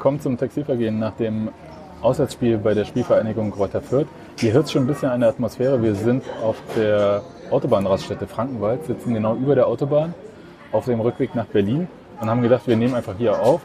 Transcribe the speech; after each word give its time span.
Willkommen 0.00 0.20
zum 0.20 0.38
Textilvergehen 0.38 0.98
nach 0.98 1.12
dem 1.16 1.50
Auswärtsspiel 2.00 2.56
bei 2.56 2.72
der 2.72 2.86
Spielvereinigung 2.86 3.50
Kräuter 3.50 3.82
Fürth. 3.82 4.06
Ihr 4.40 4.54
hört 4.54 4.70
schon 4.70 4.84
ein 4.84 4.86
bisschen 4.86 5.10
an 5.10 5.20
der 5.20 5.28
Atmosphäre. 5.28 5.82
Wir 5.82 5.94
sind 5.94 6.24
auf 6.42 6.56
der 6.74 7.20
Autobahnraststätte 7.50 8.26
Frankenwald, 8.26 8.86
sitzen 8.86 9.12
genau 9.12 9.34
über 9.34 9.54
der 9.54 9.66
Autobahn 9.66 10.14
auf 10.72 10.86
dem 10.86 11.00
Rückweg 11.00 11.34
nach 11.34 11.44
Berlin 11.44 11.86
und 12.18 12.30
haben 12.30 12.40
gedacht, 12.40 12.66
wir 12.66 12.78
nehmen 12.78 12.94
einfach 12.94 13.12
hier 13.18 13.38
auf. 13.42 13.60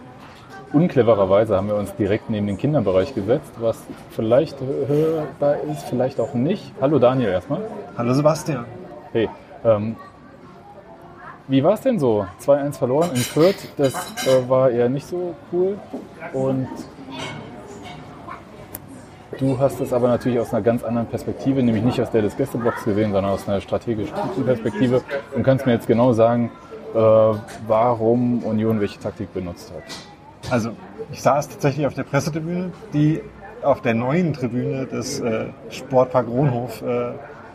Unclevererweise 0.73 1.55
haben 1.55 1.69
wir 1.69 1.75
uns 1.75 1.95
direkt 1.95 2.29
neben 2.29 2.47
den 2.47 2.57
Kinderbereich 2.57 3.15
gesetzt, 3.15 3.53
was 3.61 3.81
vielleicht 4.09 4.57
hörbar 4.59 5.61
ist, 5.71 5.83
vielleicht 5.83 6.19
auch 6.19 6.33
nicht. 6.33 6.69
Hallo 6.81 6.99
Daniel 6.99 7.29
erstmal. 7.29 7.61
Hallo 7.97 8.13
Sebastian. 8.13 8.65
Hey, 9.13 9.29
ähm, 9.63 9.95
wie 11.47 11.63
war 11.63 11.73
es 11.73 11.81
denn 11.81 11.99
so? 11.99 12.25
2-1 12.41 12.73
verloren 12.73 13.09
in 13.11 13.17
Fürth, 13.17 13.67
das 13.77 13.93
äh, 14.25 14.49
war 14.49 14.71
eher 14.71 14.89
nicht 14.89 15.07
so 15.07 15.35
cool. 15.51 15.77
Und 16.33 16.67
du 19.39 19.59
hast 19.59 19.79
es 19.79 19.93
aber 19.93 20.07
natürlich 20.07 20.39
aus 20.39 20.53
einer 20.53 20.63
ganz 20.63 20.83
anderen 20.83 21.07
Perspektive, 21.07 21.61
nämlich 21.61 21.83
nicht 21.83 22.01
aus 22.01 22.09
der 22.11 22.23
des 22.23 22.35
Gästeblocks 22.35 22.83
gesehen, 22.83 23.11
sondern 23.11 23.31
aus 23.31 23.47
einer 23.47 23.61
strategisch 23.61 24.09
guten 24.11 24.45
Perspektive 24.45 25.01
und 25.35 25.43
kannst 25.43 25.65
mir 25.65 25.73
jetzt 25.73 25.87
genau 25.87 26.13
sagen, 26.13 26.51
äh, 26.93 26.97
warum 26.97 28.43
Union 28.43 28.79
welche 28.79 28.99
Taktik 28.99 29.33
benutzt 29.33 29.71
hat. 29.75 30.51
Also 30.51 30.71
ich 31.11 31.21
saß 31.21 31.49
tatsächlich 31.49 31.85
auf 31.85 31.93
der 31.93 32.03
Pressetribüne, 32.03 32.71
die 32.93 33.21
auf 33.61 33.81
der 33.81 33.93
neuen 33.93 34.33
Tribüne 34.33 34.85
des 34.85 35.19
äh, 35.19 35.47
Sportpark 35.69 36.27
Rohnhof 36.27 36.81
äh, 36.81 37.11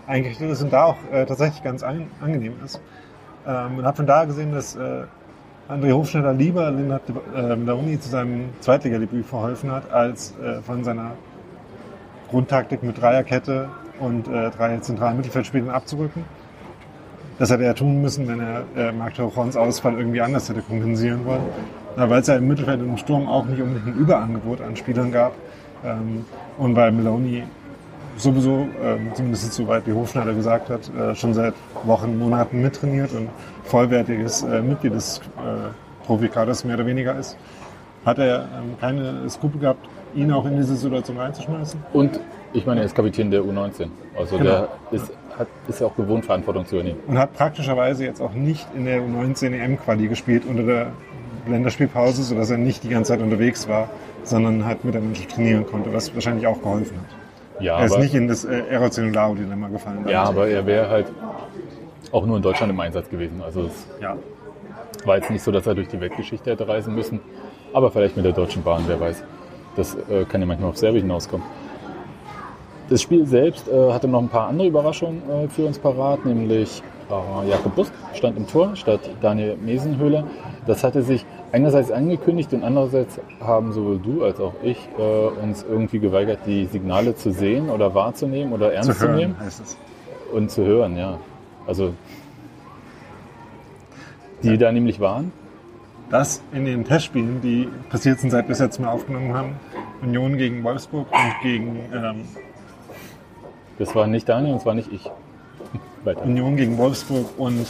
eingerichtet 0.06 0.50
ist 0.50 0.62
und 0.62 0.72
da 0.72 0.84
auch 0.84 0.97
äh, 1.12 1.25
tatsächlich 1.25 1.62
ganz 1.62 1.82
an, 1.82 2.08
angenehm 2.20 2.54
ist. 2.64 2.80
Ähm, 3.46 3.78
und 3.78 3.84
habe 3.84 3.96
von 3.96 4.06
da 4.06 4.24
gesehen, 4.24 4.52
dass 4.52 4.77
äh, 4.77 5.05
André 5.69 5.92
Hofschneider 5.92 6.33
lieber 6.33 6.70
Lennart 6.70 7.02
äh, 7.34 7.55
Launi 7.55 7.98
zu 8.00 8.08
seinem 8.08 8.50
Zweitligadebüt 8.60 9.24
verholfen 9.24 9.70
hat, 9.70 9.91
als 9.92 10.34
äh, 10.38 10.60
von 10.62 10.84
seiner 10.84 11.12
Grundtaktik 12.30 12.82
mit 12.82 13.00
Dreierkette 13.00 13.69
und 14.00 14.28
äh, 14.28 14.50
drei 14.50 14.77
zentralen 14.78 15.16
Mittelfeldspielern 15.16 15.70
abzurücken. 15.70 16.24
Das 17.38 17.50
hätte 17.50 17.64
er 17.64 17.74
tun 17.74 18.02
müssen, 18.02 18.28
wenn 18.28 18.41
er 18.41 18.64
äh, 18.77 18.92
Marc 18.92 19.14
Torrons 19.14 19.56
Ausfall 19.56 19.94
irgendwie 19.94 20.20
anders 20.20 20.48
hätte 20.48 20.60
kompensieren 20.60 21.25
wollen. 21.25 21.42
Weil 21.97 22.20
es 22.20 22.27
ja 22.27 22.36
im 22.36 22.47
Mittelfeld 22.47 22.80
und 22.80 22.91
im 22.91 22.98
Sturm 22.98 23.28
auch 23.28 23.44
nicht 23.47 23.60
unbedingt 23.60 23.97
ein 23.97 24.00
Überangebot 24.00 24.60
an 24.60 24.77
Spielern 24.77 25.10
gab. 25.10 25.32
Ähm, 25.84 26.25
und 26.58 26.77
weil 26.77 26.92
Meloni 26.92 27.44
sowieso, 28.22 28.69
äh, 28.82 28.98
zumindest 29.14 29.53
soweit 29.53 29.86
wie 29.86 29.92
Hofschneider 29.92 30.34
gesagt 30.34 30.70
hat, 30.70 30.91
äh, 30.94 31.14
schon 31.14 31.34
seit 31.34 31.54
Wochen, 31.84 32.19
Monaten 32.19 32.62
mittrainiert 32.62 33.12
und 33.12 33.28
vollwertiges 33.64 34.42
äh, 34.42 34.60
Mitglied 34.62 34.94
des 34.94 35.19
äh, 35.19 36.04
Profikaders 36.06 36.64
mehr 36.64 36.76
oder 36.76 36.86
weniger 36.86 37.19
ist, 37.19 37.36
hat 38.04 38.19
er 38.19 38.41
ähm, 38.41 38.76
keine 38.80 39.28
Skrupel 39.28 39.60
gehabt, 39.60 39.86
ihn 40.14 40.32
auch 40.32 40.44
in 40.47 40.56
diese 40.56 40.76
Situation 40.76 41.19
reinzuschmeißen. 41.19 41.80
Und 41.92 42.20
ich 42.53 42.66
meine, 42.66 42.80
er 42.80 42.86
ist 42.86 42.94
Kapitän 42.94 43.30
der 43.30 43.42
U19. 43.42 43.88
Also 44.19 44.38
genau. 44.38 44.50
der 44.50 44.69
ist, 44.91 45.12
hat, 45.38 45.48
ist 45.69 45.80
ja 45.80 45.86
auch 45.86 45.97
gewohnt, 45.97 46.25
Verantwortung 46.25 46.66
zu 46.66 46.76
übernehmen. 46.76 47.00
Und 47.06 47.19
hat 47.19 47.32
praktischerweise 47.34 48.04
jetzt 48.04 48.20
auch 48.20 48.32
nicht 48.32 48.66
in 48.75 48.84
der 48.84 49.00
U19 49.03 49.53
EM-Quali 49.53 50.09
gespielt 50.09 50.44
unter 50.48 50.64
der 50.64 50.92
Länderspielpause, 51.47 52.22
sodass 52.22 52.50
er 52.50 52.59
nicht 52.59 52.82
die 52.82 52.88
ganze 52.88 53.12
Zeit 53.12 53.20
unterwegs 53.20 53.69
war, 53.69 53.88
sondern 54.25 54.64
halt 54.64 54.84
mit 54.84 54.94
der 54.94 55.00
Mannschaft 55.00 55.30
trainieren 55.30 55.66
konnte, 55.66 55.92
was 55.92 56.12
wahrscheinlich 56.14 56.47
auch 56.47 56.60
geholfen 56.60 56.98
hat. 56.98 57.19
Ja, 57.60 57.78
er 57.78 57.87
ist 57.87 57.98
nicht 57.98 58.15
in 58.15 58.28
das 58.28 58.44
äh, 58.44 58.62
Erosionularo-Dilemma 58.69 59.69
gefallen. 59.69 60.06
Ja, 60.09 60.25
aber 60.25 60.48
er 60.48 60.65
wäre 60.66 60.88
halt 60.88 61.06
auch 62.12 62.26
nur 62.26 62.37
in 62.37 62.43
Deutschland 62.43 62.72
im 62.72 62.81
Einsatz 62.81 63.09
gewesen. 63.09 63.43
Also 63.43 63.62
es 63.62 63.87
ja. 64.00 64.16
war 65.04 65.16
jetzt 65.16 65.31
nicht 65.31 65.43
so, 65.43 65.53
dass 65.53 65.66
er 65.66 65.75
durch 65.75 65.88
die 65.88 66.00
Weltgeschichte 66.00 66.50
hätte 66.50 66.66
reisen 66.66 66.94
müssen, 66.94 67.21
aber 67.72 67.91
vielleicht 67.91 68.16
mit 68.16 68.25
der 68.25 68.32
Deutschen 68.32 68.62
Bahn, 68.62 68.84
wer 68.87 68.98
weiß. 68.98 69.22
Das 69.76 69.97
äh, 70.09 70.25
kann 70.25 70.41
ja 70.41 70.47
manchmal 70.47 70.71
auf 70.71 70.76
Serbien 70.76 71.03
hinauskommen. 71.03 71.47
Das 72.88 73.03
Spiel 73.03 73.25
selbst 73.25 73.69
äh, 73.69 73.92
hatte 73.92 74.09
noch 74.09 74.21
ein 74.21 74.28
paar 74.28 74.48
andere 74.48 74.66
Überraschungen 74.66 75.22
äh, 75.31 75.48
für 75.48 75.65
uns 75.65 75.78
parat, 75.78 76.25
nämlich 76.27 76.82
äh, 77.09 77.48
Jakob 77.48 77.77
Busk 77.77 77.92
stand 78.15 78.37
im 78.37 78.48
Tor 78.48 78.75
statt 78.75 79.00
Daniel 79.21 79.56
Mesenhöhler. 79.56 80.25
Das 80.66 80.82
hatte 80.82 81.03
sich 81.03 81.25
einerseits 81.53 81.91
angekündigt 81.91 82.53
und 82.53 82.62
andererseits 82.62 83.21
haben 83.41 83.72
sowohl 83.72 83.99
du 83.99 84.25
als 84.25 84.41
auch 84.41 84.55
ich 84.62 84.78
äh, 84.99 85.43
uns 85.43 85.65
irgendwie 85.69 85.99
geweigert, 85.99 86.41
die 86.47 86.66
Signale 86.66 87.15
zu 87.16 87.33
sehen 87.33 87.71
oder 87.71 87.94
wahrzunehmen 87.94 88.53
oder 88.53 88.72
ernst 88.72 88.93
zu, 88.93 89.00
hören, 89.00 89.12
zu 89.12 89.21
nehmen. 89.21 89.41
Heißt 89.41 89.60
es. 89.60 89.77
Und 90.33 90.50
zu 90.50 90.65
hören, 90.65 90.97
ja. 90.97 91.19
Also 91.66 91.94
die 94.43 94.50
ja. 94.50 94.56
da 94.56 94.72
nämlich 94.72 95.00
waren? 95.00 95.33
Dass 96.10 96.43
in 96.53 96.65
den 96.65 96.84
Testspielen, 96.84 97.41
die 97.41 97.69
passiert 97.89 98.19
sind, 98.21 98.31
seit 98.31 98.49
wir 98.49 98.53
es 98.53 98.59
jetzt 98.59 98.81
mal 98.81 98.91
aufgenommen 98.91 99.34
haben, 99.34 99.56
Union 100.03 100.37
gegen 100.37 100.65
Wolfsburg 100.65 101.06
und 101.12 101.43
gegen 101.43 101.78
ähm, 101.93 102.25
das 103.81 103.94
war 103.94 104.06
nicht 104.06 104.28
Daniel 104.28 104.53
und 104.53 104.59
es 104.59 104.66
war 104.66 104.75
nicht 104.75 104.93
ich. 104.93 105.10
Weiter. 106.05 106.22
Union 106.22 106.56
gegen 106.56 106.77
Wolfsburg 106.77 107.27
und 107.39 107.66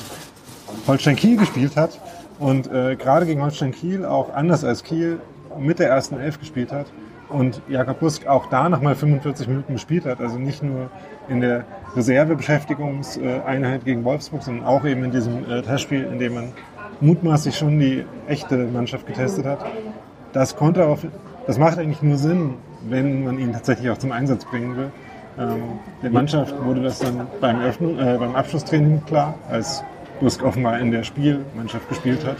Holstein 0.87 1.15
Kiel 1.15 1.37
gespielt 1.37 1.77
hat, 1.77 2.01
und 2.41 2.73
äh, 2.73 2.97
gerade 2.97 3.27
gegen 3.27 3.43
Holstein 3.43 3.71
Kiel 3.71 4.05
auch 4.05 4.35
anders 4.35 4.65
als 4.65 4.83
Kiel 4.83 5.21
mit 5.59 5.79
der 5.79 5.89
ersten 5.89 6.19
Elf 6.19 6.41
gespielt 6.41 6.73
hat 6.73 6.87
und 7.29 7.63
Jakob 7.69 8.01
Busk 8.01 8.27
auch 8.27 8.47
da 8.47 8.69
nochmal 8.69 8.97
45 8.97 9.47
Minuten 9.47 9.75
gespielt 9.75 10.05
hat, 10.05 10.21
also 10.21 10.39
nicht 10.39 10.63
nur 10.63 10.91
in 11.29 11.41
der 11.41 11.65
Reservebeschäftigungseinheit 11.95 13.85
gegen 13.85 14.05
Wolfsburg, 14.05 14.43
sondern 14.43 14.65
auch 14.67 14.85
eben 14.85 15.05
in 15.05 15.11
diesem 15.11 15.49
äh, 15.49 15.63
Testspiel, 15.63 16.05
in 16.05 16.19
dem 16.19 16.35
man 16.35 16.53
mutmaßlich 17.01 17.57
schon 17.57 17.79
die 17.79 18.05
echte 18.27 18.57
Mannschaft 18.57 19.07
getestet 19.07 19.47
hat. 19.47 19.65
Das 20.33 20.57
konnte 20.57 20.87
auch, 20.87 20.99
das 21.47 21.59
macht 21.59 21.79
eigentlich 21.79 22.03
nur 22.03 22.17
Sinn, 22.17 22.55
wenn 22.89 23.25
man 23.25 23.39
ihn 23.39 23.53
tatsächlich 23.53 23.91
auch 23.91 23.99
zum 23.99 24.13
Einsatz 24.13 24.45
bringen 24.45 24.77
will. 24.77 24.91
Ähm, 25.39 25.63
der 26.03 26.11
Mannschaft 26.11 26.55
wurde 26.65 26.83
das 26.83 26.99
dann 26.99 27.27
beim, 27.41 27.61
Öffnung, 27.61 27.99
äh, 27.99 28.17
beim 28.19 28.35
Abschlusstraining 28.35 29.05
klar, 29.07 29.35
als 29.49 29.85
Busk 30.21 30.45
offenbar 30.45 30.79
in 30.79 30.91
der 30.91 31.03
Spielmannschaft 31.03 31.89
gespielt 31.89 32.25
hat. 32.25 32.37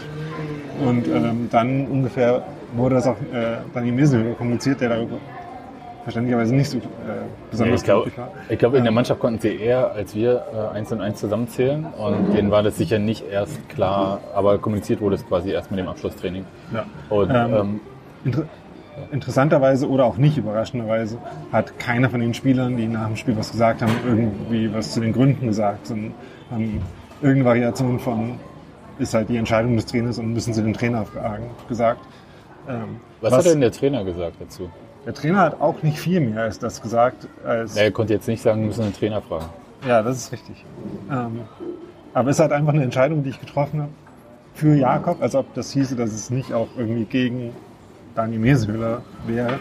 Und 0.85 1.07
ähm, 1.07 1.49
dann 1.51 1.87
ungefähr 1.87 2.43
wurde 2.73 2.95
das 2.95 3.07
auch 3.07 3.17
äh, 3.33 3.57
Daniel 3.73 3.93
Mesel 3.93 4.33
kommuniziert, 4.35 4.81
der 4.81 4.89
darüber 4.89 5.17
verständlicherweise 6.03 6.55
nicht 6.55 6.69
so 6.69 6.77
äh, 6.77 6.81
besonders 7.51 7.85
ja, 7.85 7.97
ich 8.05 8.13
glaube, 8.15 8.31
ich 8.49 8.59
glaube, 8.59 8.77
in 8.77 8.83
der 8.83 8.91
Mannschaft 8.91 9.19
konnten 9.19 9.39
sie 9.39 9.55
eher 9.55 9.91
als 9.91 10.15
wir 10.15 10.43
äh, 10.53 10.75
eins 10.75 10.91
und 10.91 11.01
eins 11.01 11.19
zusammenzählen 11.19 11.85
und 11.85 12.33
denen 12.33 12.49
war 12.49 12.63
das 12.63 12.77
sicher 12.77 12.97
nicht 12.97 13.23
erst 13.29 13.69
klar, 13.69 14.19
aber 14.33 14.57
kommuniziert 14.57 15.01
wurde 15.01 15.15
es 15.15 15.27
quasi 15.27 15.51
erst 15.51 15.69
mit 15.69 15.79
dem 15.79 15.87
Abschlusstraining. 15.87 16.45
Ja. 16.73 16.85
Und, 17.09 17.29
ähm, 17.29 17.53
ähm, 17.53 17.79
inter 18.23 18.43
interessanterweise 19.11 19.89
oder 19.89 20.05
auch 20.05 20.17
nicht 20.17 20.37
überraschenderweise 20.37 21.17
hat 21.51 21.79
keiner 21.79 22.09
von 22.09 22.19
den 22.19 22.33
Spielern, 22.33 22.77
die 22.77 22.87
nach 22.87 23.07
dem 23.07 23.15
Spiel 23.15 23.37
was 23.37 23.51
gesagt 23.51 23.81
haben, 23.81 23.93
irgendwie 24.05 24.71
was 24.73 24.91
zu 24.91 24.99
den 24.99 25.13
Gründen 25.13 25.47
gesagt, 25.47 25.87
sondern 25.87 26.13
haben 26.51 26.81
irgendeine 27.21 27.45
Variation 27.45 27.99
von 27.99 28.39
ist 28.99 29.13
halt 29.13 29.29
die 29.29 29.37
Entscheidung 29.37 29.75
des 29.75 29.85
Trainers 29.85 30.19
und 30.19 30.33
müssen 30.33 30.53
sie 30.53 30.61
den 30.61 30.73
Trainer 30.73 31.05
fragen, 31.05 31.49
gesagt. 31.67 32.01
Ähm, 32.67 32.99
was, 33.21 33.31
was, 33.31 33.45
hat 33.45 33.53
denn 33.53 33.61
der 33.61 33.71
Trainer 33.71 34.03
gesagt 34.03 34.35
dazu? 34.39 34.69
Der 35.05 35.13
Trainer 35.13 35.39
hat 35.39 35.59
auch 35.59 35.81
nicht 35.81 35.97
viel 35.97 36.19
mehr 36.19 36.43
als 36.43 36.59
das 36.59 36.81
gesagt. 36.81 37.27
Als 37.43 37.75
er 37.75 37.91
konnte 37.91 38.13
jetzt 38.13 38.27
nicht 38.27 38.41
sagen, 38.41 38.61
wir 38.61 38.67
müssen 38.67 38.83
den 38.83 38.93
Trainer 38.93 39.21
fragen. 39.21 39.45
Ja, 39.87 40.03
das 40.03 40.17
ist 40.17 40.31
richtig. 40.31 40.63
Ähm, 41.09 41.41
aber 42.13 42.29
es 42.29 42.37
ist 42.37 42.41
halt 42.41 42.51
einfach 42.51 42.73
eine 42.73 42.83
Entscheidung, 42.83 43.23
die 43.23 43.29
ich 43.31 43.39
getroffen 43.39 43.81
habe 43.81 43.91
für 44.53 44.75
Jakob, 44.75 45.21
als 45.21 45.33
ob 45.33 45.53
das 45.55 45.71
hieße, 45.71 45.95
dass 45.95 46.11
es 46.11 46.29
nicht 46.29 46.53
auch 46.53 46.67
irgendwie 46.77 47.05
gegen 47.05 47.55
Daniel 48.13 48.39
Mesehöhler 48.39 49.01
wäre. 49.25 49.59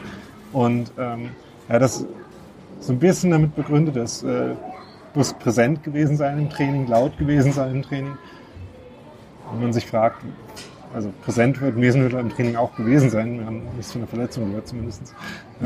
Und 0.53 0.93
ähm, 0.99 1.31
ja, 1.69 1.79
das 1.79 2.05
so 2.81 2.93
ein 2.93 2.99
bisschen 2.99 3.31
damit 3.31 3.55
begründet, 3.55 3.97
dass 3.97 4.23
äh, 4.23 4.51
muss 5.15 5.33
präsent 5.33 5.83
gewesen 5.83 6.17
sein 6.17 6.39
im 6.39 6.51
Training, 6.51 6.87
laut 6.87 7.17
gewesen 7.19 7.53
sein 7.53 7.77
im 7.77 7.83
Training. 7.83 8.17
Wenn 9.53 9.63
man 9.63 9.73
sich 9.73 9.87
fragt, 9.87 10.23
also 10.95 11.11
präsent 11.25 11.61
wird 11.61 11.77
Mesenhüttler 11.77 12.21
im 12.21 12.31
Training 12.31 12.57
auch 12.57 12.75
gewesen 12.75 13.11
sein. 13.11 13.39
Wir 13.39 13.47
haben 13.47 13.63
nichts 13.77 13.93
von 13.93 14.01
einer 14.01 14.09
Verletzung 14.09 14.49
gehört 14.49 14.67
zumindest. 14.67 15.15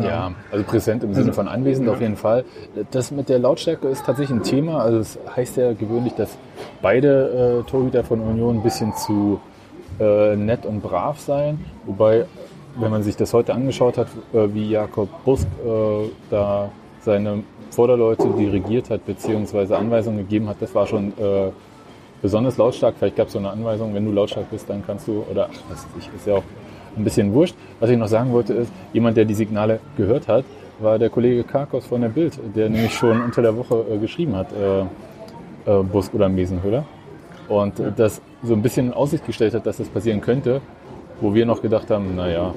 Ja, 0.00 0.32
also 0.50 0.64
präsent 0.64 1.02
im 1.02 1.14
Sinne 1.14 1.29
also, 1.29 1.41
von 1.41 1.49
anwesend 1.49 1.87
ja. 1.87 1.94
auf 1.94 2.00
jeden 2.00 2.17
Fall. 2.17 2.44
Das 2.91 3.11
mit 3.11 3.29
der 3.29 3.38
Lautstärke 3.38 3.88
ist 3.88 4.05
tatsächlich 4.05 4.38
ein 4.38 4.43
Thema. 4.43 4.81
Also 4.81 4.99
es 4.99 5.19
das 5.25 5.37
heißt 5.37 5.56
ja 5.56 5.73
gewöhnlich, 5.73 6.14
dass 6.14 6.37
beide 6.82 7.62
äh, 7.64 7.70
Torhüter 7.70 8.05
von 8.05 8.20
Union 8.20 8.56
ein 8.56 8.62
bisschen 8.62 8.94
zu 8.97 9.40
äh, 9.99 10.37
nett 10.37 10.67
und 10.67 10.82
brav 10.82 11.19
seien. 11.20 11.64
Wobei, 11.87 12.26
wenn 12.76 12.90
man 12.90 13.02
sich 13.02 13.17
das 13.17 13.32
heute 13.32 13.55
angeschaut 13.55 13.97
hat, 13.97 14.08
äh, 14.35 14.52
wie 14.52 14.70
Jakob 14.70 15.08
Busk 15.25 15.47
äh, 15.64 16.11
da 16.31 16.70
seine 17.05 17.43
Vorderleute 17.71 18.29
dirigiert 18.39 18.91
hat, 18.91 19.05
beziehungsweise 19.06 19.77
Anweisungen 19.77 20.19
gegeben 20.19 20.49
hat, 20.49 20.56
das 20.61 20.75
war 20.75 20.87
schon 20.87 21.09
äh, 21.19 21.51
besonders 22.23 22.56
lautstark. 22.56 22.95
Vielleicht 22.99 23.17
gab 23.17 23.27
es 23.27 23.35
so 23.35 23.39
eine 23.39 23.51
Anweisung, 23.51 23.95
wenn 23.95 24.05
du 24.05 24.12
lautstark 24.12 24.51
bist, 24.51 24.69
dann 24.69 24.83
kannst 24.87 25.06
du, 25.09 25.25
oder 25.31 25.49
ach, 25.53 25.59
das 25.69 25.87
ist 26.17 26.27
ja 26.27 26.35
auch 26.35 26.43
ein 26.97 27.05
bisschen 27.05 27.33
wurscht. 27.33 27.55
Was 27.81 27.91
ich 27.91 27.99
noch 27.99 28.09
sagen 28.09 28.33
wollte 28.33 28.55
ist, 28.55 28.73
jemand, 28.93 29.17
der 29.17 29.25
die 29.25 29.35
Signale 29.35 29.81
gehört 29.97 30.29
hat, 30.29 30.45
war 30.81 30.99
der 30.99 31.11
Kollege 31.11 31.45
Karkos 31.45 31.87
von 31.87 32.01
der 32.01 32.09
Bild, 32.09 32.39
der 32.55 32.69
nämlich 32.69 32.95
schon 32.95 33.21
unter 33.21 33.43
der 33.43 33.57
Woche 33.57 33.85
äh, 33.91 33.99
geschrieben 33.99 34.35
hat, 34.37 34.49
äh, 34.53 34.81
äh, 35.71 35.83
Busk 35.83 36.15
oder 36.15 36.29
Mesenhöhler. 36.29 36.85
Und 37.49 37.79
ja. 37.79 37.91
das 37.91 38.23
so 38.43 38.55
ein 38.55 38.62
bisschen 38.62 38.87
in 38.87 38.95
Aussicht 38.95 39.27
gestellt 39.27 39.55
hat, 39.55 39.67
dass 39.67 39.77
das 39.77 39.89
passieren 39.89 40.21
könnte, 40.21 40.61
wo 41.21 41.35
wir 41.35 41.45
noch 41.47 41.61
gedacht 41.61 41.91
haben, 41.91 42.17
naja, 42.17 42.55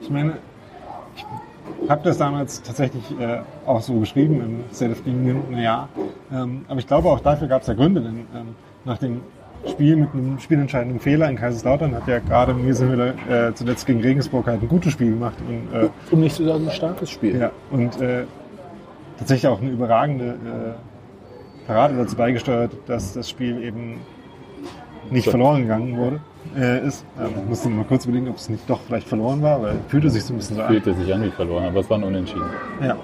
Ich 0.00 0.10
meine, 0.10 0.36
ich 1.16 1.24
habe 1.88 2.02
das 2.04 2.18
damals 2.18 2.62
tatsächlich 2.62 3.02
äh, 3.18 3.40
auch 3.66 3.80
so 3.80 3.94
geschrieben 4.00 4.64
im 4.76 4.94
Union, 5.06 5.42
naja. 5.50 5.88
Ähm, 6.32 6.64
aber 6.68 6.78
ich 6.78 6.86
glaube, 6.86 7.08
auch 7.08 7.20
dafür 7.20 7.48
gab 7.48 7.62
es 7.62 7.68
ja 7.68 7.74
Gründe, 7.74 8.00
denn 8.00 8.26
ähm, 8.34 8.54
nach 8.84 8.98
dem 8.98 9.20
Spiel 9.66 9.96
mit 9.96 10.12
einem 10.12 10.38
spielentscheidenden 10.38 11.00
Fehler 11.00 11.28
in 11.28 11.36
Kaiserslautern 11.36 11.94
hat 11.94 12.06
ja 12.06 12.18
gerade 12.18 12.52
Miesenhüller 12.52 13.14
äh, 13.28 13.54
zuletzt 13.54 13.86
gegen 13.86 14.00
Regensburg 14.02 14.46
halt 14.46 14.62
ein 14.62 14.68
gutes 14.68 14.92
Spiel 14.92 15.10
gemacht. 15.10 15.36
Und, 15.48 15.78
äh, 15.78 15.88
Um 16.10 16.20
nicht 16.20 16.36
zu 16.36 16.44
sagen, 16.44 16.66
ein 16.66 16.70
starkes 16.72 17.10
Spiel. 17.10 17.38
ja, 17.38 17.50
und 17.70 18.00
äh, 18.00 18.24
tatsächlich 19.18 19.50
auch 19.50 19.60
eine 19.60 19.70
überragende 19.70 20.26
äh, 20.26 21.66
Parade 21.66 21.96
dazu 21.96 22.16
beigesteuert, 22.16 22.72
dass 22.86 23.14
das 23.14 23.30
Spiel 23.30 23.62
eben 23.62 24.00
nicht 25.10 25.28
verloren 25.28 25.62
gegangen 25.62 25.96
wurde, 25.96 26.20
äh, 26.56 26.86
ist. 26.86 27.04
Ähm, 27.18 27.48
musste 27.48 27.68
mal 27.68 27.84
kurz 27.84 28.04
überlegen, 28.04 28.28
ob 28.28 28.36
es 28.36 28.48
nicht 28.48 28.68
doch 28.68 28.80
vielleicht 28.80 29.08
verloren 29.08 29.42
war, 29.42 29.62
weil 29.62 29.76
fühlte 29.88 30.10
sich 30.10 30.24
so 30.24 30.34
ein 30.34 30.38
bisschen 30.38 30.56
so 30.56 30.62
an. 30.62 30.68
Fühlte 30.68 30.94
sich 30.94 31.12
an 31.12 31.22
wie 31.22 31.30
verloren, 31.30 31.64
aber 31.64 31.80
es 31.80 31.90
war 31.90 31.98
ein 31.98 32.04
Unentschieden. 32.04 32.46
Ja. 32.82 32.96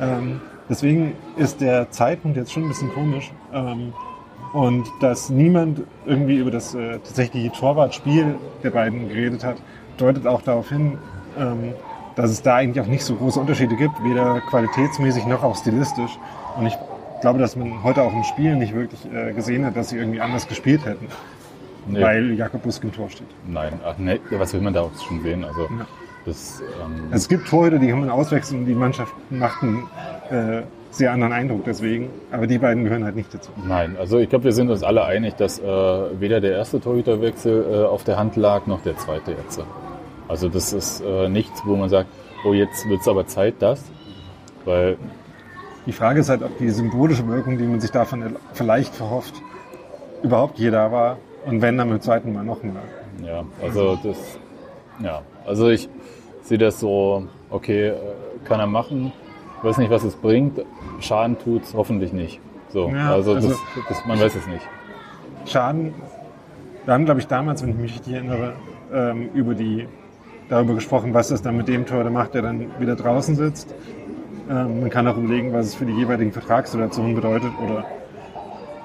Ähm, 0.00 0.40
deswegen 0.68 1.14
ist 1.36 1.60
der 1.60 1.90
Zeitpunkt 1.90 2.36
jetzt 2.36 2.52
schon 2.52 2.64
ein 2.64 2.68
bisschen 2.68 2.92
komisch. 2.92 3.32
Ähm, 3.52 3.92
und 4.52 4.86
dass 5.00 5.30
niemand 5.30 5.82
irgendwie 6.06 6.36
über 6.36 6.52
das 6.52 6.74
äh, 6.74 6.98
tatsächliche 6.98 7.50
Torwartspiel 7.50 8.36
der 8.62 8.70
beiden 8.70 9.08
geredet 9.08 9.42
hat, 9.42 9.56
deutet 9.96 10.28
auch 10.28 10.42
darauf 10.42 10.68
hin, 10.68 10.98
ähm, 11.36 11.74
dass 12.14 12.30
es 12.30 12.42
da 12.42 12.54
eigentlich 12.54 12.80
auch 12.80 12.88
nicht 12.88 13.04
so 13.04 13.16
große 13.16 13.40
Unterschiede 13.40 13.74
gibt, 13.74 14.02
weder 14.04 14.40
qualitätsmäßig 14.48 15.26
noch 15.26 15.42
auch 15.42 15.56
stilistisch. 15.56 16.18
Und 16.56 16.66
ich 16.66 16.78
glaube, 17.20 17.40
dass 17.40 17.56
man 17.56 17.82
heute 17.82 18.02
auch 18.02 18.12
im 18.12 18.22
Spiel 18.22 18.54
nicht 18.54 18.74
wirklich 18.74 19.00
äh, 19.12 19.32
gesehen 19.32 19.66
hat, 19.66 19.76
dass 19.76 19.88
sie 19.88 19.96
irgendwie 19.96 20.20
anders 20.20 20.46
gespielt 20.46 20.84
hätten, 20.84 21.08
Nee, 21.86 22.00
weil 22.00 22.32
Jakob 22.32 22.62
Busk 22.62 22.82
im 22.84 22.92
Tor 22.92 23.10
steht. 23.10 23.26
nein, 23.46 23.80
ach, 23.84 23.94
nee, 23.98 24.20
was 24.30 24.52
will 24.54 24.60
man 24.60 24.72
da 24.74 24.82
auch 24.82 24.90
schon 25.06 25.22
sehen? 25.22 25.44
Also, 25.44 25.62
Ja. 25.62 25.86
das, 26.24 26.62
ähm, 26.84 27.08
Es 27.10 27.28
gibt 27.28 27.46
Torhüter, 27.48 27.78
die 27.78 27.88
kann 27.88 28.00
man 28.00 28.10
auswechseln 28.10 28.60
und 28.60 28.66
die 28.66 28.74
Mannschaft 28.74 29.12
macht 29.30 29.62
einen 29.62 29.86
äh, 30.30 30.62
sehr 30.90 31.12
anderen 31.12 31.32
Eindruck 31.32 31.64
deswegen. 31.64 32.08
Aber 32.30 32.46
die 32.46 32.58
beiden 32.58 32.84
gehören 32.84 33.04
halt 33.04 33.16
nicht 33.16 33.34
dazu. 33.34 33.50
Nein, 33.66 33.96
also 33.98 34.18
ich 34.18 34.28
glaube, 34.28 34.44
wir 34.44 34.52
sind 34.52 34.70
uns 34.70 34.82
alle 34.82 35.04
einig, 35.04 35.34
dass 35.34 35.58
äh, 35.58 35.64
weder 36.20 36.40
der 36.40 36.52
erste 36.52 36.80
Torhüterwechsel 36.80 37.66
äh, 37.70 37.84
auf 37.84 38.04
der 38.04 38.16
Hand 38.16 38.36
lag, 38.36 38.66
noch 38.66 38.82
der 38.82 38.96
zweite 38.96 39.32
jetzt. 39.32 39.60
Also 40.28 40.48
das 40.48 40.72
ist 40.72 41.02
äh, 41.04 41.28
nichts, 41.28 41.62
wo 41.66 41.76
man 41.76 41.88
sagt, 41.90 42.08
oh, 42.46 42.52
jetzt 42.54 42.88
wird 42.88 43.00
es 43.00 43.08
aber 43.08 43.26
Zeit, 43.26 43.56
das. 43.58 43.82
Weil, 44.64 44.96
Die 45.84 45.92
Frage 45.92 46.20
ist 46.20 46.30
halt, 46.30 46.42
ob 46.42 46.56
die 46.58 46.70
symbolische 46.70 47.26
Wirkung, 47.28 47.58
die 47.58 47.64
man 47.64 47.80
sich 47.80 47.90
davon 47.90 48.36
vielleicht 48.54 48.94
verhofft, 48.94 49.34
überhaupt 50.22 50.58
je 50.58 50.70
da 50.70 50.90
war. 50.92 51.18
Und 51.46 51.60
wenn, 51.62 51.76
dann 51.78 51.88
beim 51.90 52.00
zweiten 52.00 52.32
Mal 52.32 52.44
noch 52.44 52.62
mehr. 52.62 52.74
ja, 53.24 53.44
also 53.62 53.98
das, 54.02 54.38
ja, 55.02 55.22
also 55.46 55.68
ich 55.68 55.88
sehe 56.42 56.58
das 56.58 56.80
so, 56.80 57.24
okay, 57.50 57.88
äh, 57.88 57.94
kann 58.44 58.60
er 58.60 58.66
machen, 58.66 59.12
weiß 59.62 59.78
nicht, 59.78 59.90
was 59.90 60.04
es 60.04 60.16
bringt, 60.16 60.60
Schaden 61.00 61.38
tut's 61.38 61.74
hoffentlich 61.74 62.12
nicht. 62.12 62.40
So, 62.68 62.88
Ja, 62.88 63.12
also, 63.12 63.34
also- 63.34 63.48
das, 63.48 63.58
das, 63.88 64.06
man 64.06 64.20
weiß 64.20 64.34
es 64.34 64.46
nicht. 64.46 64.66
Schaden. 65.46 65.94
Wir 66.84 66.94
haben, 66.94 67.04
glaube 67.04 67.20
ich, 67.20 67.26
damals, 67.26 67.62
wenn 67.62 67.70
ich 67.70 67.76
mich 67.76 67.94
richtig 67.94 68.14
erinnere, 68.14 68.54
ähm, 68.92 69.30
über 69.34 69.54
die, 69.54 69.86
darüber 70.48 70.74
gesprochen, 70.74 71.14
was 71.14 71.28
das 71.28 71.40
dann 71.42 71.56
mit 71.56 71.68
dem 71.68 71.86
Tor 71.86 72.04
macht, 72.10 72.34
der 72.34 72.42
dann 72.42 72.66
wieder 72.78 72.96
draußen 72.96 73.34
sitzt. 73.36 73.74
Ähm, 74.50 74.80
man 74.80 74.90
kann 74.90 75.06
auch 75.08 75.16
überlegen, 75.16 75.52
was 75.52 75.66
es 75.66 75.74
für 75.74 75.86
die 75.86 75.92
jeweiligen 75.94 76.32
Vertragssituationen 76.32 77.14
bedeutet 77.14 77.50
oder 77.62 77.84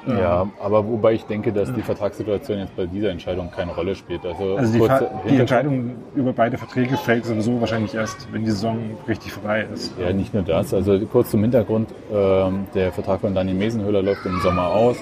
Ja, 0.08 0.48
aber 0.62 0.88
wobei 0.88 1.14
ich 1.14 1.26
denke, 1.26 1.52
dass 1.52 1.74
die 1.74 1.82
Vertragssituation 1.82 2.60
jetzt 2.60 2.76
bei 2.76 2.86
dieser 2.86 3.12
Entscheidung 3.12 3.52
keine 3.52 3.74
Rolle 3.74 3.96
spielt. 3.96 4.26
Also, 4.26 4.56
Also 4.56 4.74
die, 4.74 5.30
die 5.30 5.38
Entscheidung 5.40 5.96
über 6.16 6.34
beide 6.34 6.58
Verträge 6.58 6.98
fällt 6.98 7.26
sowieso 7.26 7.60
wahrscheinlich 7.60 7.94
erst, 7.94 8.32
wenn 8.32 8.44
die 8.44 8.52
Saison 8.52 8.78
richtig 9.08 9.34
vorbei 9.34 9.68
ist. 9.74 9.94
Ja, 10.00 10.12
nicht 10.14 10.34
nur 10.34 10.44
das. 10.44 10.74
Also 10.74 11.00
kurz 11.06 11.32
zum 11.32 11.42
Hintergrund. 11.42 11.90
Ähm, 12.12 12.68
der 12.74 12.92
Vertrag 12.92 13.22
von 13.22 13.36
Daniel 13.36 13.58
Mesenhöhler 13.58 14.02
läuft 14.02 14.26
im 14.26 14.40
Sommer 14.42 14.68
aus. 14.68 14.98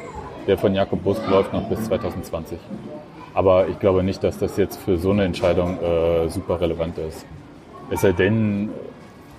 Der 0.47 0.57
von 0.57 0.73
Jakob 0.73 1.03
Busk 1.03 1.21
läuft 1.29 1.53
noch 1.53 1.67
bis 1.69 1.83
2020. 1.85 2.57
Aber 3.33 3.67
ich 3.67 3.77
glaube 3.79 4.01
nicht, 4.03 4.23
dass 4.23 4.39
das 4.39 4.57
jetzt 4.57 4.77
für 4.77 4.97
so 4.97 5.11
eine 5.11 5.25
Entscheidung 5.25 5.77
äh, 5.81 6.27
super 6.29 6.59
relevant 6.59 6.97
ist. 6.97 7.25
Es 7.89 8.01
sei 8.01 8.11
denn, 8.11 8.69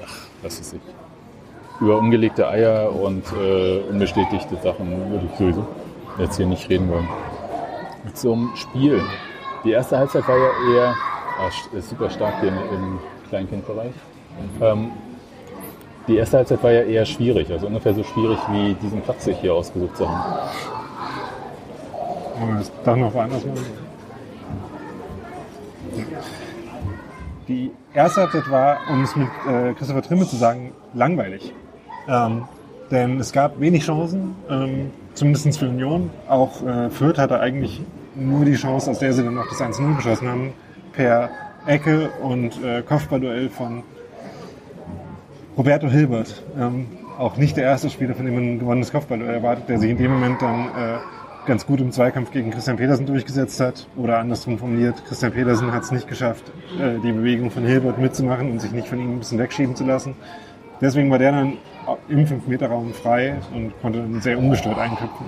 ach, 0.05 0.15
was 0.43 0.61
weiß 0.61 0.75
ich, 0.75 0.81
über 1.81 1.99
ungelegte 1.99 2.49
Eier 2.49 2.93
und 2.93 3.25
äh, 3.33 3.81
unbestätigte 3.89 4.57
Sachen 4.57 5.11
würde 5.11 5.29
ich 5.31 5.39
sowieso 5.39 5.67
jetzt 6.19 6.37
hier 6.37 6.47
nicht 6.47 6.69
reden 6.69 6.91
wollen. 6.91 7.09
Zum 8.15 8.53
Spiel. 8.57 9.01
Die 9.65 9.71
erste 9.71 9.99
Halbzeit 9.99 10.27
war 10.27 10.37
ja 10.37 10.51
eher 10.73 10.95
ah, 11.39 11.77
ist 11.77 11.91
super 11.91 12.11
stark 12.11 12.41
hier 12.41 12.49
im 12.49 12.99
Kleinkindbereich. 13.29 13.93
Ähm, 14.61 14.91
die 16.07 16.17
erste 16.17 16.39
Halbzeit 16.39 16.63
war 16.63 16.71
ja 16.71 16.83
eher 16.83 17.05
schwierig, 17.05 17.51
also 17.51 17.67
ungefähr 17.67 17.95
so 17.95 18.03
schwierig 18.03 18.39
wie 18.51 18.75
diesen 18.75 19.03
Platz 19.03 19.25
sich 19.25 19.37
hier 19.39 19.55
ausgesucht 19.55 19.97
zu 19.97 20.09
haben. 20.09 20.49
Wir 22.47 22.55
das 22.57 22.73
doch 22.85 22.97
noch 22.97 23.13
woanders 23.13 23.45
machen? 23.45 23.89
Die 27.49 27.71
erste 27.95 28.23
Halbzeit 28.23 28.51
war, 28.51 28.79
um 28.91 29.03
es 29.03 29.17
mit 29.17 29.29
äh, 29.49 29.73
Christopher 29.75 30.03
Trimme 30.03 30.27
zu 30.27 30.37
sagen, 30.37 30.73
langweilig. 30.95 31.53
Ähm, 32.09 32.45
denn 32.91 33.21
es 33.21 33.33
gab 33.33 33.61
wenig 33.61 33.85
Chancen, 33.85 34.35
ähm, 34.49 34.91
zumindest 35.15 35.59
für 35.59 35.69
Union. 35.69 36.11
Auch 36.29 36.67
äh, 36.67 36.89
Fürth 36.91 37.19
hatte 37.19 37.39
eigentlich 37.39 37.83
nur 38.15 38.45
die 38.45 38.55
Chance, 38.55 38.91
aus 38.91 38.99
der 38.99 39.13
sie 39.13 39.23
dann 39.23 39.35
noch 39.35 39.49
das 39.49 39.61
1-0 39.61 39.97
geschossen 39.97 40.29
haben, 40.29 40.53
per 40.93 41.31
Ecke 41.67 42.11
und 42.23 42.63
äh, 42.65 42.83
Kopfballduell 42.83 43.51
von 43.51 43.83
Roberto 45.57 45.89
Hilbert. 45.89 46.43
Ähm, 46.59 46.87
auch 47.19 47.37
nicht 47.37 47.57
der 47.57 47.65
erste 47.65 47.91
Spieler, 47.91 48.15
von 48.15 48.25
dem 48.25 48.35
man 48.35 48.45
ein 48.45 48.59
gewonnenes 48.59 48.91
Kopfballduell 48.91 49.35
erwartet, 49.35 49.69
der 49.69 49.79
sich 49.79 49.91
in 49.91 49.99
dem 49.99 50.13
Moment 50.13 50.41
dann 50.41 50.67
äh, 50.69 50.99
ganz 51.47 51.67
gut 51.67 51.81
im 51.81 51.93
Zweikampf 51.93 52.31
gegen 52.31 52.51
Christian 52.51 52.77
Petersen 52.77 53.07
durchgesetzt 53.07 53.61
hat. 53.61 53.87
Oder 53.97 54.19
andersrum 54.19 54.59
formuliert, 54.59 55.05
Christian 55.07 55.33
Petersen 55.33 55.73
hat 55.73 55.83
es 55.83 55.91
nicht 55.91 56.09
geschafft, 56.09 56.45
äh, 56.81 57.01
die 57.03 57.13
Bewegung 57.13 57.51
von 57.51 57.65
Hilbert 57.65 57.99
mitzumachen 57.99 58.51
und 58.51 58.61
sich 58.61 58.73
nicht 58.73 58.89
von 58.89 58.99
ihm 58.99 59.17
ein 59.17 59.19
bisschen 59.19 59.39
wegschieben 59.39 59.77
zu 59.77 59.85
lassen. 59.85 60.15
Deswegen 60.81 61.11
war 61.11 61.19
der 61.19 61.33
dann 61.33 61.59
im 62.09 62.27
5-Meter-Raum 62.27 62.93
frei 62.93 63.37
und 63.55 63.73
konnte 63.81 64.01
dann 64.01 64.21
sehr 64.21 64.39
ungestört 64.39 64.79
einköpfen. 64.79 65.27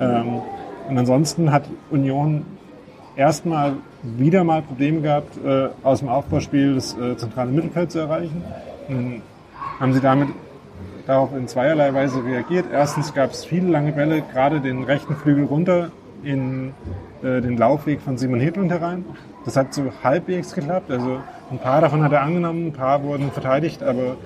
Ähm, 0.00 0.42
und 0.88 0.98
ansonsten 0.98 1.52
hat 1.52 1.64
Union 1.90 2.44
erstmal 3.16 3.74
wieder 4.02 4.44
mal 4.44 4.62
Probleme 4.62 5.00
gehabt, 5.00 5.36
äh, 5.44 5.68
aus 5.82 5.98
dem 6.00 6.08
Aufbauspiel 6.08 6.74
das 6.74 6.96
äh, 6.96 7.16
zentrale 7.16 7.50
Mittelfeld 7.50 7.90
zu 7.90 7.98
erreichen. 7.98 8.42
Dann 8.88 9.22
haben 9.80 9.92
sie 9.92 10.00
damit 10.00 10.28
darauf 11.06 11.34
in 11.34 11.48
zweierlei 11.48 11.92
Weise 11.94 12.24
reagiert. 12.24 12.66
Erstens 12.72 13.14
gab 13.14 13.32
es 13.32 13.44
viele 13.44 13.68
lange 13.68 13.92
Bälle, 13.92 14.22
gerade 14.22 14.60
den 14.60 14.84
rechten 14.84 15.16
Flügel 15.16 15.44
runter 15.44 15.90
in 16.22 16.74
äh, 17.22 17.40
den 17.40 17.56
Laufweg 17.56 18.00
von 18.00 18.18
Simon 18.18 18.40
Hedlund 18.40 18.70
herein. 18.70 19.04
Das 19.44 19.56
hat 19.56 19.72
so 19.72 19.84
halbwegs 20.04 20.54
geklappt. 20.54 20.90
Also 20.90 21.20
ein 21.50 21.58
paar 21.58 21.80
davon 21.80 22.02
hat 22.02 22.12
er 22.12 22.22
angenommen, 22.22 22.68
ein 22.68 22.72
paar 22.72 23.02
wurden 23.02 23.30
verteidigt, 23.30 23.82
aber 23.82 24.16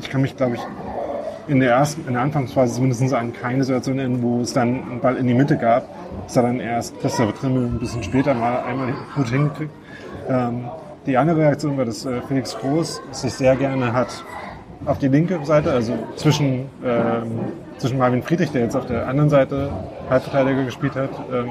ich 0.00 0.10
kann 0.10 0.22
mich, 0.22 0.36
glaube 0.36 0.56
ich, 0.56 0.60
in 1.48 1.60
der 1.60 1.70
ersten, 1.70 2.06
in 2.06 2.14
der 2.14 2.22
Anfangsphase 2.22 2.74
zumindest 2.74 3.12
an 3.14 3.32
keine 3.32 3.64
Situation 3.64 3.98
erinnern, 3.98 4.22
wo 4.22 4.40
es 4.40 4.52
dann 4.52 4.82
einen 4.82 5.00
Ball 5.00 5.16
in 5.16 5.26
die 5.26 5.34
Mitte 5.34 5.56
gab. 5.56 5.88
Das 6.26 6.36
hat 6.36 6.44
dann 6.44 6.60
erst 6.60 6.98
Christopher 7.00 7.34
Trimmel 7.34 7.66
ein 7.66 7.78
bisschen 7.78 8.02
später 8.02 8.34
mal 8.34 8.62
einmal 8.62 8.94
gut 9.14 9.28
hingekriegt. 9.28 9.72
Ähm, 10.28 10.64
die 11.06 11.16
andere 11.16 11.38
Reaktion 11.38 11.76
war, 11.76 11.84
dass 11.84 12.04
äh, 12.04 12.20
Felix 12.28 12.56
Groß 12.56 13.02
sich 13.10 13.32
sehr 13.32 13.56
gerne 13.56 13.92
hat 13.92 14.24
auf 14.84 14.98
die 14.98 15.08
linke 15.08 15.44
Seite, 15.44 15.72
also 15.72 15.94
zwischen, 16.16 16.66
ähm, 16.84 17.52
zwischen 17.78 17.98
Marvin 17.98 18.22
Friedrich, 18.22 18.50
der 18.50 18.62
jetzt 18.62 18.76
auf 18.76 18.86
der 18.86 19.06
anderen 19.06 19.30
Seite 19.30 19.70
Halbverteidiger 20.10 20.64
gespielt 20.64 20.94
hat, 20.96 21.10
ähm, 21.32 21.50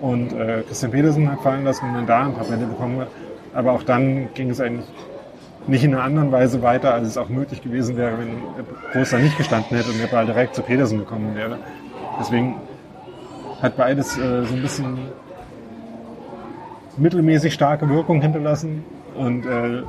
und 0.00 0.32
äh, 0.32 0.62
Christian 0.66 0.92
Petersen 0.92 1.30
hat 1.30 1.40
fallen 1.40 1.64
lassen 1.64 1.88
und 1.88 1.94
dann 1.94 2.06
da 2.06 2.26
ein 2.26 2.34
paar 2.34 2.44
Bälle 2.44 2.66
bekommen 2.66 3.00
hat. 3.00 3.08
Aber 3.54 3.72
auch 3.72 3.82
dann 3.82 4.28
ging 4.34 4.50
es 4.50 4.60
eigentlich 4.60 4.86
nicht 5.68 5.84
in 5.84 5.94
einer 5.94 6.04
anderen 6.04 6.32
Weise 6.32 6.62
weiter, 6.62 6.94
als 6.94 7.08
es 7.08 7.16
auch 7.16 7.28
möglich 7.28 7.62
gewesen 7.62 7.96
wäre, 7.96 8.18
wenn 8.18 8.28
Groß 8.92 9.10
da 9.10 9.18
nicht 9.18 9.36
gestanden 9.36 9.76
hätte 9.76 9.90
und 9.90 10.00
der 10.00 10.06
Ball 10.06 10.26
direkt 10.26 10.54
zu 10.54 10.62
Petersen 10.62 10.98
gekommen 10.98 11.34
wäre. 11.34 11.58
Deswegen 12.20 12.56
hat 13.60 13.76
beides 13.76 14.16
äh, 14.16 14.44
so 14.44 14.54
ein 14.54 14.62
bisschen 14.62 14.98
mittelmäßig 16.96 17.52
starke 17.52 17.88
Wirkung 17.88 18.20
hinterlassen 18.20 18.84
und 19.14 19.44
äh, 19.44 19.82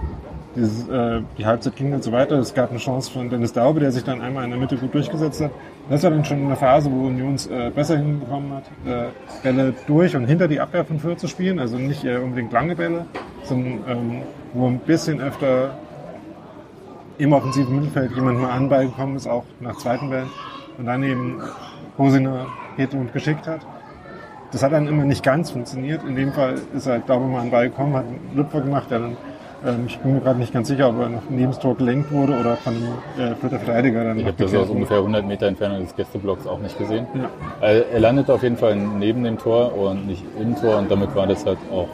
dieses, 0.55 0.87
äh, 0.89 1.21
die 1.37 1.45
Halbzeit 1.45 1.75
ging 1.75 1.91
dann 1.91 2.01
so 2.01 2.11
weiter. 2.11 2.37
Es 2.39 2.53
gab 2.53 2.71
eine 2.71 2.79
Chance 2.79 3.11
von 3.11 3.29
Dennis 3.29 3.53
Daube, 3.53 3.79
der 3.79 3.91
sich 3.91 4.03
dann 4.03 4.21
einmal 4.21 4.43
in 4.43 4.49
der 4.49 4.59
Mitte 4.59 4.75
gut 4.75 4.93
durchgesetzt 4.93 5.41
hat. 5.41 5.51
Das 5.89 6.03
war 6.03 6.09
dann 6.09 6.25
schon 6.25 6.43
eine 6.43 6.55
Phase, 6.55 6.91
wo 6.91 7.05
Unions 7.05 7.47
äh, 7.47 7.69
besser 7.69 7.97
hinbekommen 7.97 8.51
hat, 8.53 8.63
äh, 8.85 9.07
Bälle 9.43 9.73
durch 9.85 10.15
und 10.15 10.25
hinter 10.25 10.47
die 10.47 10.59
Abwehr 10.59 10.83
von 10.83 10.99
Fürth 10.99 11.19
zu 11.19 11.27
spielen. 11.27 11.59
Also 11.59 11.77
nicht 11.77 12.03
äh, 12.03 12.17
unbedingt 12.17 12.51
lange 12.51 12.75
Bälle, 12.75 13.05
sondern 13.47 13.79
ähm, 13.87 14.21
wo 14.53 14.67
ein 14.67 14.79
bisschen 14.79 15.21
öfter 15.21 15.77
im 17.17 17.33
offensiven 17.33 17.75
Mittelfeld 17.75 18.11
jemand 18.15 18.39
mal 18.39 18.51
an 18.51 18.69
Ball 18.69 18.85
gekommen 18.85 19.15
ist, 19.15 19.27
auch 19.27 19.43
nach 19.59 19.77
zweiten 19.77 20.09
Bällen. 20.09 20.29
Und 20.77 20.85
dann 20.85 21.03
eben 21.03 21.41
Hosiner 21.97 22.45
Hedlund 22.75 23.11
geschickt 23.13 23.47
hat. 23.47 23.61
Das 24.51 24.61
hat 24.61 24.71
dann 24.71 24.87
immer 24.87 25.03
nicht 25.03 25.23
ganz 25.23 25.51
funktioniert. 25.51 26.03
In 26.03 26.15
dem 26.15 26.31
Fall 26.31 26.55
ist 26.75 26.87
halt 26.87 27.09
Daube 27.09 27.25
mal 27.25 27.39
an 27.39 27.45
den 27.45 27.51
Ball 27.51 27.69
gekommen, 27.69 27.95
hat 27.95 28.05
einen 28.05 28.31
Lüpfer 28.35 28.61
gemacht, 28.61 28.91
der 28.91 28.99
dann 28.99 29.17
Ähm, 29.65 29.85
ich 29.87 29.97
bin 29.99 30.13
mir 30.13 30.21
gerade 30.21 30.39
nicht 30.39 30.53
ganz 30.53 30.67
sicher, 30.67 30.89
ob 30.89 30.99
er 30.99 31.09
noch 31.09 31.23
neben 31.29 31.51
das 31.51 31.59
Tor 31.59 31.75
gelenkt 31.75 32.11
wurde 32.11 32.37
oder 32.37 32.57
von 32.57 32.75
einem 32.75 33.31
äh, 33.31 33.35
vierter 33.35 33.59
Verteidiger 33.59 34.03
dann 34.03 34.19
Ich 34.19 34.25
habe 34.25 34.35
das 34.37 34.53
aus 34.53 34.69
ungefähr 34.69 34.97
100 34.97 35.25
Meter 35.25 35.47
Entfernung 35.47 35.81
des 35.81 35.95
Gästeblocks 35.95 36.45
auch 36.45 36.59
nicht 36.59 36.77
gesehen. 36.77 37.07
Ja. 37.15 37.29
Also 37.59 37.83
er 37.91 37.99
landete 37.99 38.33
auf 38.33 38.43
jeden 38.43 38.57
Fall 38.57 38.75
neben 38.75 39.23
dem 39.23 39.37
Tor 39.37 39.75
und 39.75 40.05
nicht 40.07 40.23
im 40.39 40.55
Tor 40.55 40.77
und 40.77 40.91
damit 40.91 41.15
war 41.15 41.25
das 41.25 41.45
halt 41.45 41.57
auch 41.71 41.89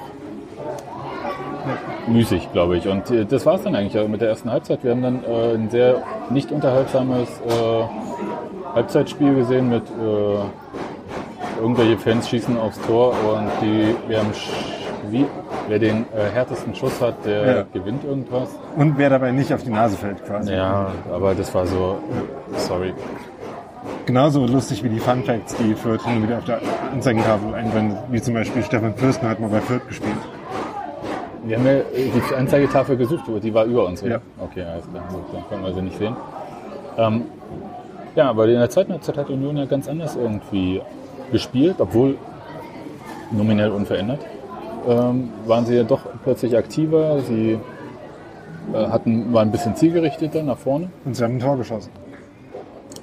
müßig, 2.08 2.52
glaube 2.52 2.78
ich. 2.78 2.88
Und 2.88 3.10
äh, 3.12 3.26
das 3.26 3.46
war 3.46 3.56
es 3.56 3.64
dann 3.64 3.76
eigentlich 3.76 4.08
mit 4.08 4.22
der 4.22 4.30
ersten 4.30 4.52
Halbzeit. 4.52 4.84
Wir 4.84 4.92
haben 4.92 5.02
dann 5.02 5.24
äh, 5.24 5.54
ein 5.56 5.70
sehr 5.70 6.02
nicht 6.30 6.52
unterhaltsames 6.52 7.30
äh, 7.48 7.84
Halbzeitspiel 8.76 9.36
gesehen 9.36 9.70
mit 9.70 9.84
äh, 9.90 11.62
irgendwelche 11.62 11.98
Fans 11.98 12.28
schießen 12.30 12.58
aufs 12.60 12.80
Tor 12.82 13.12
und 13.12 13.48
die, 13.62 13.96
wir 14.08 14.20
haben 14.20 14.32
wie, 15.10 15.26
wer 15.68 15.80
den 15.80 16.06
äh, 16.16 16.30
härtesten 16.34 16.74
Schuss 16.76 17.00
hat, 17.02 17.26
der 17.26 17.56
Ja. 17.58 17.64
gewinnt 17.74 18.04
irgendwas. 18.04 18.50
Und 18.76 18.98
wer 18.98 19.10
dabei 19.10 19.32
nicht 19.32 19.54
auf 19.54 19.64
die 19.64 19.70
Nase 19.70 19.96
fällt 19.98 20.26
quasi. 20.26 20.54
Ja, 20.54 20.88
aber 21.14 21.36
das 21.36 21.54
war 21.54 21.66
so, 21.68 21.98
sorry. 22.58 22.94
Genauso 24.06 24.46
lustig 24.46 24.84
wie 24.84 24.90
die 24.90 25.00
Fun 25.00 25.24
Facts, 25.24 25.56
die 25.56 25.76
Fürth 25.76 26.02
wieder 26.06 26.38
auf 26.40 26.46
der 26.46 26.60
Anzeigentafel 26.92 27.54
einblendet, 27.54 27.98
wie 28.10 28.22
zum 28.22 28.34
Beispiel 28.34 28.64
Stefan 28.64 28.96
Fürsten 28.96 29.30
hat 29.30 29.40
mal 29.40 29.50
bei 29.50 29.62
Fürth 29.62 29.88
gespielt. 29.88 30.18
Wir 31.44 31.58
haben 31.58 31.66
ja 31.66 31.74
die 31.94 32.36
Anzeigetafel 32.36 32.96
gesucht, 32.98 33.24
aber 33.28 33.40
die 33.40 33.54
war 33.54 33.66
über 33.66 33.86
uns, 33.86 34.02
oder? 34.02 34.12
Ja. 34.12 34.22
Okay, 34.40 34.64
alles 34.64 34.90
klar. 34.90 35.04
Gut, 35.12 35.24
dann 35.34 35.48
können 35.50 35.64
wir 35.64 35.74
sie 35.74 35.82
nicht 35.82 35.98
sehen. 35.98 36.16
Ähm, 36.98 37.26
ja, 38.16 38.30
aber 38.30 38.48
in 38.48 38.60
der 38.60 38.70
zweiten 38.70 38.92
Halbzeit 38.94 39.18
hat 39.18 39.30
Union 39.30 39.58
ja 39.58 39.66
ganz 39.66 39.88
anders 39.90 40.16
irgendwie 40.16 40.82
gespielt, 41.32 41.76
obwohl 41.80 42.18
nominell 43.32 43.72
unverändert. 43.72 44.20
Ähm, 44.88 45.30
waren 45.46 45.66
sie 45.66 45.76
ja 45.76 45.84
doch 45.84 46.02
plötzlich 46.24 46.56
aktiver, 46.58 47.20
sie 47.22 47.58
äh, 48.74 48.78
hatten, 48.88 49.34
waren 49.34 49.48
ein 49.48 49.52
bisschen 49.52 49.76
zielgerichteter 49.76 50.44
nach 50.44 50.58
vorne, 50.58 50.90
Und 51.06 51.16
sie 51.16 51.24
haben 51.24 51.36
ein 51.36 51.40
Tor 51.40 51.58
geschossen. 51.58 51.90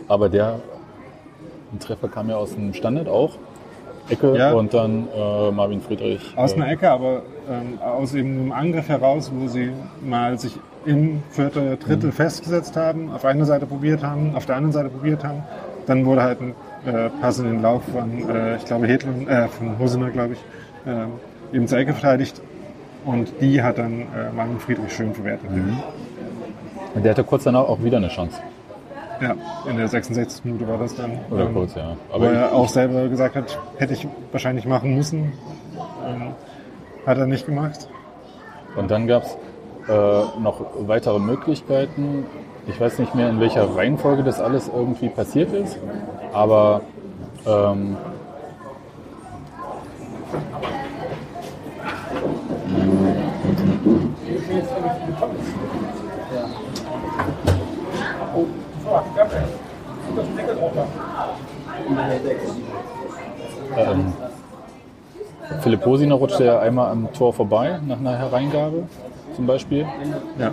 aber 0.09 0.28
der 0.28 0.61
Treffer 1.80 2.09
kam 2.09 2.28
ja 2.28 2.37
aus 2.37 2.54
dem 2.54 2.75
Standard 2.75 3.09
auch. 3.09 3.32
Ecke 4.09 4.37
Ja. 4.37 4.52
und 4.52 4.75
dann 4.75 5.06
äh, 5.14 5.50
Marvin 5.52 5.80
Friedrich. 5.80 6.32
Aus 6.37 6.52
äh, 6.52 6.56
einer 6.56 6.68
Ecke, 6.70 6.90
aber 6.90 7.23
ähm, 7.50 7.78
aus 7.83 8.14
eben 8.14 8.40
einem 8.40 8.52
Angriff 8.52 8.88
heraus, 8.88 9.30
wo 9.35 9.49
sie 9.49 9.73
mal 10.02 10.38
sich 10.38 10.57
im 10.87 11.23
vierten 11.30 11.78
Drittel 11.78 12.07
Mhm. 12.11 12.12
festgesetzt 12.12 12.76
haben, 12.76 13.11
auf 13.12 13.25
einer 13.25 13.45
Seite 13.45 13.66
probiert 13.66 14.02
haben, 14.02 14.35
auf 14.37 14.47
der 14.47 14.57
anderen 14.57 14.73
Seite 14.73 14.88
probiert 14.88 15.25
haben. 15.25 15.42
Dann 15.87 16.07
wurde 16.07 16.23
halt 16.23 16.40
ein 16.40 16.54
äh, 16.87 17.11
Pass 17.21 17.38
in 17.38 17.47
den 17.47 17.61
Lauf 17.62 17.83
von, 17.92 18.28
äh, 18.30 18.57
ich 18.57 18.64
glaube, 18.64 18.87
Hedlund, 18.87 19.28
äh, 19.28 19.49
von 19.49 19.78
Hosener, 19.78 20.11
glaube 20.11 20.35
ich, 20.35 20.38
äh, 20.90 21.57
eben 21.57 21.66
zur 21.66 21.78
Ecke 21.78 21.92
verteidigt. 21.92 22.40
Und 23.04 23.33
die 23.40 23.62
hat 23.62 23.78
dann 23.78 24.00
äh, 24.02 24.30
Marvin 24.35 24.59
Friedrich 24.61 24.92
schön 24.95 25.12
verwertet. 25.12 25.50
Mhm. 25.50 25.78
Und 26.95 27.02
der 27.04 27.12
hatte 27.12 27.25
kurz 27.25 27.45
danach 27.45 27.62
auch 27.69 27.83
wieder 27.83 27.97
eine 27.99 28.09
Chance. 28.09 28.37
Ja, 29.21 29.35
in 29.69 29.76
der 29.76 29.88
66. 29.88 30.45
Minute 30.45 30.66
war 30.66 30.78
das 30.78 30.95
dann. 30.95 31.12
Oder 31.30 31.47
ähm, 31.47 31.54
kurz, 31.54 31.75
ja. 31.75 31.95
Wo 32.09 32.14
Aber 32.16 32.30
er 32.33 32.52
auch 32.54 32.69
selber 32.69 33.07
gesagt 33.09 33.37
hat, 33.37 33.59
hätte 33.76 33.92
ich 33.92 34.07
wahrscheinlich 34.33 34.64
machen 34.66 34.95
müssen. 34.95 35.33
Ähm, 36.07 36.33
hat 37.07 37.19
er 37.19 37.26
nicht 37.26 37.47
gemacht. 37.47 37.88
Und 38.76 38.90
dann 38.90 39.07
gab 39.07 39.25
es 39.25 39.37
äh, 39.88 40.40
noch 40.40 40.64
weitere 40.87 41.19
Möglichkeiten. 41.19 42.26
Ich 42.66 42.80
weiß 42.80 42.99
nicht 42.99 43.14
mehr, 43.14 43.28
in 43.28 43.40
welcher 43.40 43.75
Reihenfolge 43.75 44.23
das 44.23 44.40
alles 44.40 44.69
irgendwie 44.69 45.09
passiert 45.09 45.52
ist, 45.52 45.78
aber 46.33 46.83
ähm, 47.47 47.97
ähm, 63.76 64.12
Philipp 65.62 65.85
Hosiner 65.85 66.14
rutschte 66.14 66.45
ja 66.45 66.59
einmal 66.61 66.90
am 66.90 67.12
Tor 67.12 67.33
vorbei, 67.33 67.78
nach 67.87 67.99
einer 67.99 68.16
Hereingabe 68.16 68.85
zum 69.35 69.47
Beispiel. 69.47 69.87
Ja. 70.38 70.52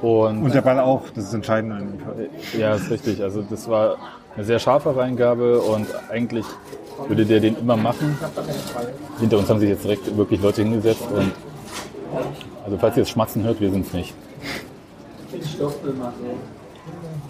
Und, 0.00 0.42
Und 0.42 0.54
der 0.54 0.60
Ball 0.60 0.78
auch, 0.80 1.02
das 1.14 1.24
ist 1.24 1.34
entscheidend 1.34 1.72
an 1.72 1.78
dem 1.78 1.98
Fall. 1.98 2.28
ja, 2.58 2.74
ist 2.74 2.90
richtig. 2.90 3.22
Also 3.22 3.42
das 3.48 3.68
war 3.68 3.96
eine 4.36 4.44
sehr 4.44 4.58
scharfe 4.58 4.96
Reingabe 4.96 5.60
und 5.60 5.86
eigentlich 6.10 6.44
würde 7.08 7.24
der 7.24 7.40
den 7.40 7.56
immer 7.56 7.76
machen. 7.76 8.18
Hinter 9.18 9.38
uns 9.38 9.48
haben 9.48 9.60
sich 9.60 9.68
jetzt 9.68 9.84
direkt 9.84 10.16
wirklich 10.16 10.40
Leute 10.42 10.62
hingesetzt 10.62 11.06
und 11.10 11.32
also 12.64 12.78
falls 12.78 12.96
ihr 12.96 13.02
das 13.02 13.10
Schmatzen 13.10 13.42
hört, 13.44 13.60
wir 13.60 13.70
sind 13.70 13.86
es 13.86 13.92
nicht. 13.92 14.14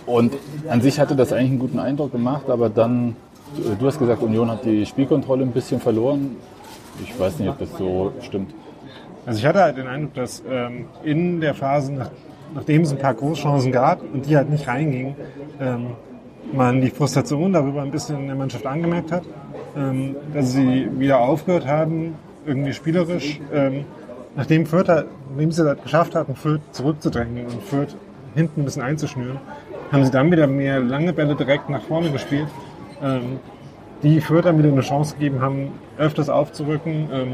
Und 0.06 0.34
an 0.68 0.82
sich 0.82 1.00
hatte 1.00 1.16
das 1.16 1.32
eigentlich 1.32 1.50
einen 1.50 1.58
guten 1.58 1.78
Eindruck 1.78 2.12
gemacht, 2.12 2.50
aber 2.50 2.68
dann, 2.68 3.16
du- 3.56 3.74
du 3.78 3.86
hast 3.86 3.98
gesagt, 3.98 4.22
Union 4.22 4.50
hat 4.50 4.64
die 4.64 4.84
Spielkontrolle 4.86 5.42
ein 5.44 5.52
bisschen 5.52 5.80
verloren. 5.80 6.36
Ich 7.02 7.18
weiß 7.18 7.38
nicht, 7.40 7.48
ob 7.48 7.58
das 7.58 7.76
so 7.76 8.12
stimmt. 8.20 8.54
Also 9.26 9.38
ich 9.38 9.46
hatte 9.46 9.60
halt 9.60 9.76
den 9.78 9.86
Eindruck, 9.86 10.14
dass 10.14 10.42
ähm, 10.48 10.86
in 11.02 11.40
der 11.40 11.54
Phase, 11.54 11.92
nach, 11.92 12.10
nachdem 12.54 12.82
es 12.82 12.92
ein 12.92 12.98
paar 12.98 13.14
Großchancen 13.14 13.72
gab 13.72 14.00
und 14.02 14.26
die 14.26 14.36
halt 14.36 14.50
nicht 14.50 14.68
reingingen, 14.68 15.14
ähm, 15.60 15.86
man 16.52 16.80
die 16.80 16.90
Frustration 16.90 17.52
darüber 17.52 17.82
ein 17.82 17.90
bisschen 17.90 18.18
in 18.20 18.26
der 18.26 18.36
Mannschaft 18.36 18.66
angemerkt 18.66 19.10
hat, 19.10 19.22
ähm, 19.76 20.14
dass 20.32 20.52
sie 20.52 20.88
wieder 20.98 21.18
aufgehört 21.20 21.66
haben, 21.66 22.14
irgendwie 22.46 22.74
spielerisch, 22.74 23.40
ähm, 23.52 23.84
nachdem 24.36 24.66
Fürth, 24.66 24.88
halt- 24.88 25.06
nachdem 25.30 25.50
sie 25.52 25.64
das 25.64 25.82
geschafft 25.82 26.14
hatten, 26.14 26.36
Fürth 26.36 26.60
zurückzudrängen 26.72 27.46
und 27.46 27.62
Fürth 27.62 27.96
hinten 28.34 28.60
ein 28.60 28.64
bisschen 28.66 28.82
einzuschnüren, 28.82 29.38
haben 29.90 30.04
sie 30.04 30.10
dann 30.10 30.30
wieder 30.30 30.46
mehr 30.46 30.80
lange 30.80 31.12
Bälle 31.14 31.34
direkt 31.34 31.70
nach 31.70 31.82
vorne 31.82 32.10
gespielt, 32.10 32.48
ähm, 33.04 33.38
die 34.02 34.20
Fürth 34.20 34.44
dann 34.44 34.58
wieder 34.58 34.68
eine 34.68 34.80
Chance 34.80 35.14
gegeben 35.14 35.40
haben, 35.40 35.72
öfters 35.98 36.28
aufzurücken, 36.28 37.08
ähm, 37.12 37.28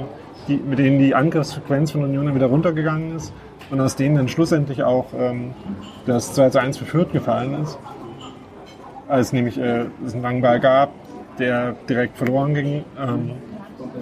die, 0.48 0.56
mit 0.56 0.78
denen 0.78 0.98
die 0.98 1.14
Angriffsfrequenz 1.14 1.92
von 1.92 2.02
Union 2.04 2.26
dann 2.26 2.34
wieder 2.34 2.46
runtergegangen 2.46 3.16
ist 3.16 3.32
und 3.70 3.80
aus 3.80 3.96
denen 3.96 4.16
dann 4.16 4.28
schlussendlich 4.28 4.82
auch 4.82 5.06
ähm, 5.18 5.52
das 6.06 6.34
2 6.34 6.50
zu 6.50 6.60
1 6.60 6.78
für 6.78 6.84
Fürth 6.84 7.12
gefallen 7.12 7.62
ist. 7.62 7.78
Als 9.08 9.32
nämlich 9.32 9.58
äh, 9.58 9.86
es 10.06 10.14
einen 10.14 10.22
langen 10.22 10.40
Ball 10.42 10.60
gab, 10.60 10.90
der 11.38 11.74
direkt 11.88 12.16
verloren 12.16 12.54
ging, 12.54 12.84
ähm, 13.00 13.32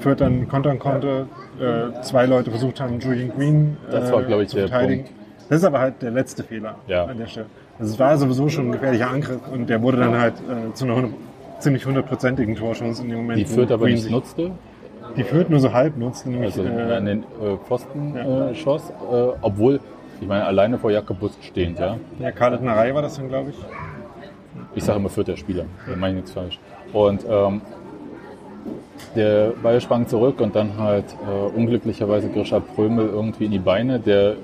Fürth 0.00 0.20
dann 0.20 0.48
kontern 0.48 0.78
konnte, 0.78 1.26
äh, 1.60 2.02
zwei 2.02 2.26
Leute 2.26 2.50
versucht 2.50 2.80
haben, 2.80 3.00
Julian 3.00 3.30
Green 3.30 3.76
äh, 3.88 3.92
Das 3.92 4.12
war, 4.12 4.40
ich, 4.40 4.48
zu 4.48 4.58
verteidigen. 4.58 5.04
Das 5.48 5.58
ist 5.60 5.64
aber 5.64 5.78
halt 5.80 6.02
der 6.02 6.10
letzte 6.10 6.44
Fehler 6.44 6.76
Ja. 6.87 7.04
an 7.06 7.18
der 7.18 7.26
Stelle. 7.26 7.46
Also 7.78 7.92
es 7.94 7.98
war 7.98 8.18
sowieso 8.18 8.48
schon 8.48 8.66
ein 8.68 8.72
gefährlicher 8.72 9.10
Angriff 9.10 9.40
und 9.50 9.70
der 9.70 9.80
wurde 9.80 9.98
dann 9.98 10.18
halt 10.18 10.34
äh, 10.40 10.75
zu 10.75 10.84
einer 10.84 10.96
100, 10.96 11.14
ziemlich 11.59 11.85
hundertprozentigen 11.87 12.55
Torchance 12.55 13.03
in 13.03 13.09
dem 13.11 13.19
Moment. 13.19 13.38
Die 13.41 13.45
Fürth 13.45 13.71
aber 13.71 13.87
nicht 13.87 14.11
nutzte, 14.11 14.50
Die 15.17 15.25
Fürth 15.25 15.49
nur 15.50 15.61
so 15.61 15.73
halb 15.73 15.97
nutzte, 15.97 16.31
nämlich 16.31 16.57
also 16.57 16.65
äh, 16.65 16.97
an 16.97 17.05
den 17.07 17.23
äh, 17.23 17.57
Pfosten 17.67 18.15
Ja. 18.15 18.50
äh, 18.50 18.55
schoss, 18.55 18.91
äh, 18.91 19.15
obwohl, 19.43 19.81
ich 20.21 20.27
meine, 20.27 20.45
alleine 20.45 20.79
vor 20.79 20.91
Jakobus 20.91 21.37
stehend, 21.43 21.79
ja. 21.79 21.97
ja, 22.19 22.31
Khaled 22.31 22.62
Narei 22.62 22.95
war 22.95 23.03
das 23.03 23.17
dann, 23.17 23.29
glaube 23.29 23.50
ich. 23.50 23.57
Ich 24.75 24.85
sage 24.85 24.99
immer 24.99 25.09
vierter 25.09 25.37
Spieler, 25.37 25.65
da 25.87 25.97
meine 25.97 26.15
ich 26.15 26.17
nichts 26.17 26.33
falsch. 26.33 26.59
Und 26.93 27.25
ähm, 27.29 27.61
der 29.15 29.53
Ball 29.62 29.81
sprang 29.81 30.07
zurück 30.07 30.41
und 30.41 30.55
dann 30.55 30.77
halt 30.79 31.05
äh, 31.27 31.57
unglücklicherweise 31.57 32.29
Grisha 32.29 32.61
Prömel 32.61 33.09
irgendwie 33.09 33.47
in 33.47 33.50
die 33.53 33.59
Beine, 33.59 33.99
der 33.99 34.35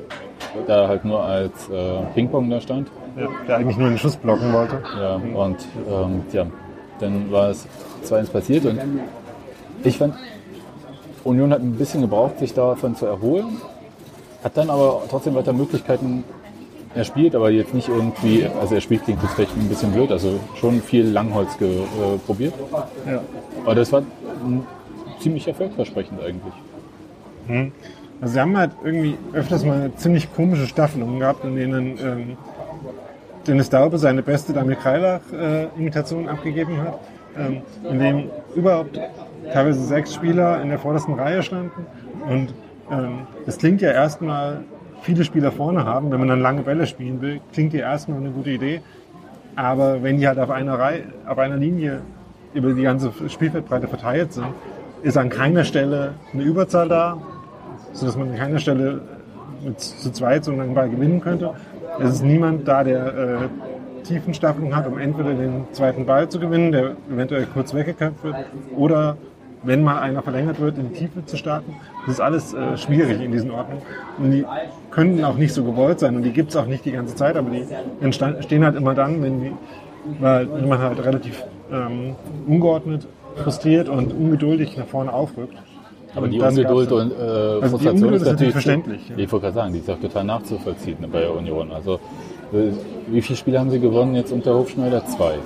da 0.67 0.89
halt 0.89 1.05
nur 1.05 1.23
als 1.23 1.69
äh, 1.69 2.03
Ping-Pong 2.15 2.49
da 2.51 2.61
stand. 2.61 2.89
Ja, 3.17 3.29
der 3.47 3.57
eigentlich 3.59 3.77
nur 3.77 3.89
den 3.89 3.99
Schuss 3.99 4.17
blocken 4.17 4.53
wollte. 4.53 4.81
Ja, 4.99 5.15
und 5.17 5.57
ähm, 5.89 6.23
ja, 6.33 6.47
dann 7.01 7.31
war 7.31 7.51
es 7.51 7.67
2-1 8.07 8.31
passiert 8.31 8.67
und 8.67 8.79
ich 9.83 9.99
fand, 9.99 10.15
Union 11.25 11.53
hat 11.53 11.61
ein 11.61 11.73
bisschen 11.73 12.03
gebraucht, 12.03 12.39
sich 12.39 12.55
davon 12.55 12.97
zu 12.97 13.07
erholen, 13.07 13.61
hat 14.43 14.57
dann 14.57 14.71
aber 14.71 15.03
trotzdem 15.09 15.35
weiter 15.35 15.53
Möglichkeiten 15.53 16.25
erspielt, 16.95 17.35
aber 17.35 17.51
jetzt 17.51 17.75
nicht 17.75 17.89
irgendwie, 17.89 18.47
also 18.61 18.75
er 18.75 18.81
spielt 18.81 19.05
klingt 19.05 19.23
jetzt 19.23 19.35
vielleicht 19.35 19.57
ein 19.57 19.69
bisschen 19.69 19.93
blöd, 19.93 20.13
also 20.13 20.39
schon 20.61 20.81
viel 20.81 21.07
Langholz 21.07 21.59
ge, 21.59 21.81
äh, 21.81 22.19
probiert. 22.25 22.55
Ja. 23.07 23.21
Aber 23.65 23.75
das 23.75 23.91
war 23.93 24.03
ziemlich 25.21 25.49
erfolgversprechend 25.49 26.21
eigentlich. 26.23 26.55
Also 28.21 28.35
sie 28.35 28.41
haben 28.41 28.57
halt 28.57 28.71
irgendwie 28.85 29.17
öfters 29.33 29.65
mal 29.65 29.91
ziemlich 29.97 30.33
komische 30.35 30.67
Staffelungen 30.67 31.19
gehabt, 31.19 31.45
in 31.45 31.57
denen 31.57 31.99
ähm, 31.99 32.37
Dennis 33.47 33.71
Daube 33.71 33.99
seine 33.99 34.23
beste 34.23 34.53
Damir 34.53 34.77
Kreilach-Imitation 34.77 36.29
abgegeben 36.29 36.81
hat, 36.81 36.99
ähm, 37.37 37.63
in 37.89 37.99
dem 37.99 38.31
überhaupt 38.55 38.99
teilweise 39.53 39.85
sechs 39.85 40.15
Spieler 40.15 40.61
in 40.63 40.71
der 40.71 40.79
vordersten 40.79 41.15
Reihe 41.15 41.43
standen. 41.43 41.87
Und 42.29 42.55
ähm, 42.91 43.27
klingt 43.59 43.81
ja 43.83 43.91
erstmal, 43.91 44.65
viele 45.03 45.25
Spieler 45.25 45.53
vorne 45.53 45.85
haben, 45.85 46.11
wenn 46.11 46.19
man 46.19 46.29
dann 46.29 46.41
lange 46.41 46.63
Bälle 46.63 46.87
spielen 46.87 47.21
will, 47.21 47.41
klingt 47.53 47.75
ja 47.75 47.81
erstmal 47.81 48.19
eine 48.19 48.31
gute 48.31 48.51
Idee. 48.51 48.81
Aber 49.57 50.03
wenn 50.03 50.19
die 50.19 50.27
halt 50.27 50.39
auf 50.39 50.51
einer 50.51 50.79
Reihe, 50.79 51.05
auf 51.27 51.39
einer 51.39 51.57
Linie 51.57 52.01
über 52.55 52.73
die 52.73 52.83
ganze 52.83 53.13
Spielfeldbreite 53.29 53.89
verteilt 53.89 54.33
sind, 54.33 54.49
ist 55.03 55.17
an 55.17 55.29
keiner 55.29 55.65
Stelle 55.65 56.15
eine 56.33 56.43
Überzahl 56.43 56.89
da, 56.89 57.19
sodass 57.93 58.17
man 58.17 58.31
an 58.31 58.37
keiner 58.37 58.59
Stelle 58.59 59.03
mit 59.63 59.81
zu 59.81 60.11
zweit 60.13 60.45
so 60.45 60.51
einen 60.51 60.61
langen 60.61 60.75
Ball 60.75 60.89
gewinnen 60.89 61.21
könnte. 61.21 61.53
Es 62.01 62.15
ist 62.15 62.25
niemand 62.25 62.67
da, 62.67 62.85
der 62.85 63.07
äh, 63.07 64.03
Tiefenstaffelung 64.05 64.75
hat, 64.75 64.87
um 64.87 64.99
entweder 64.99 65.35
den 65.35 65.65
zweiten 65.73 66.07
Ball 66.07 66.29
zu 66.29 66.39
gewinnen, 66.39 66.73
der 66.73 66.97
eventuell 67.11 67.47
kurz 67.47 67.75
weggekämpft 67.75 68.23
wird, 68.25 68.37
oder 68.77 69.17
wenn 69.63 69.83
mal 69.83 69.99
einer 69.99 70.23
verlängert 70.23 70.61
wird, 70.61 70.77
in 70.79 70.91
die 70.91 70.99
Tiefe 70.99 71.25
zu 71.25 71.37
starten. 71.37 71.75
Das 72.07 72.17
ist 72.17 72.21
alles 72.21 72.53
äh, 72.53 72.77
schwierig 72.77 73.21
in 73.21 73.33
diesen 73.33 73.51
Orten. 73.51 73.79
Und 74.19 74.31
die 74.31 74.45
können 74.91 75.25
auch 75.25 75.37
nicht 75.37 75.55
so 75.55 75.65
gewollt 75.65 76.01
sein 76.01 76.17
und 76.17 76.23
die 76.23 76.33
gibt 76.33 76.51
es 76.51 76.57
auch 76.57 76.67
nicht 76.67 76.85
die 76.85 76.93
ganze 76.93 77.15
Zeit, 77.15 77.37
aber 77.37 77.51
die 77.51 77.65
entstehen 78.01 78.65
halt 78.65 78.77
immer 78.77 78.95
dann, 78.95 79.23
wenn, 79.23 79.41
die, 79.41 79.53
weil, 80.21 80.47
man 80.47 80.79
halt 80.79 81.03
relativ 81.05 81.43
ähm, 81.73 82.15
ungeordnet, 82.47 83.07
frustriert 83.37 83.89
und 83.89 84.13
ungeduldig 84.13 84.77
nach 84.77 84.87
vorne 84.87 85.13
aufrückt. 85.13 85.57
Aber 86.15 86.29
die 86.29 86.41
Ungeduld 86.41 86.93
und 86.93 87.13
äh, 87.13 87.15
Also 87.15 87.61
die 87.63 87.69
Frustration 87.69 88.13
ist 88.15 88.23
ist 88.23 88.29
natürlich 88.29 88.53
verständlich, 88.53 89.09
ja. 89.09 89.17
Ich 89.17 89.33
wollte 89.33 89.45
gerade 89.45 89.55
sagen, 89.55 89.73
die 89.73 89.79
ist 89.81 89.91
auch 89.91 89.99
total 89.99 90.25
nachzuvollziehen 90.25 90.97
bei 91.11 91.21
der 91.21 91.35
Union. 91.35 91.73
Also 91.73 91.95
äh, 92.53 92.71
wie 93.09 93.21
viele 93.23 93.37
Spiele 93.37 93.59
haben 93.59 93.71
sie 93.71 93.81
gewonnen 93.81 94.15
jetzt 94.15 94.33
unter 94.33 94.55
Hofschneider? 94.55 95.05
Zwei. 95.07 95.39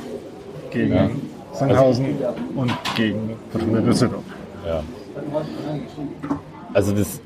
gegen 0.71 0.95
Ja. 0.95 1.11
Sandhausen 1.53 2.07
und 2.55 2.73
gegen 2.95 3.37
Fortuna 3.51 3.81
Düsseldorf. 3.81 4.23
Ja. 4.67 4.83
Also 6.75 6.93
das, 6.93 7.21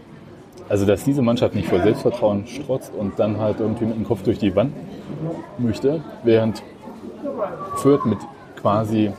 also 0.69 0.87
dass 0.87 1.05
diese 1.05 1.23
Mannschaft 1.23 1.55
nicht 1.55 1.69
vor 1.69 1.81
Selbstvertrauen 1.81 2.47
strotzt 2.47 2.93
und 2.97 3.19
dann 3.19 3.39
halt 3.39 3.61
irgendwie 3.61 3.85
mit 3.85 3.97
dem 3.97 4.05
Kopf 4.05 4.23
durch 4.23 4.39
die 4.39 4.55
Wand 4.55 4.73
möchte, 5.59 6.01
während 6.23 6.63
Fürth 7.77 8.05
mit 8.07 8.19
quasi 8.61 9.13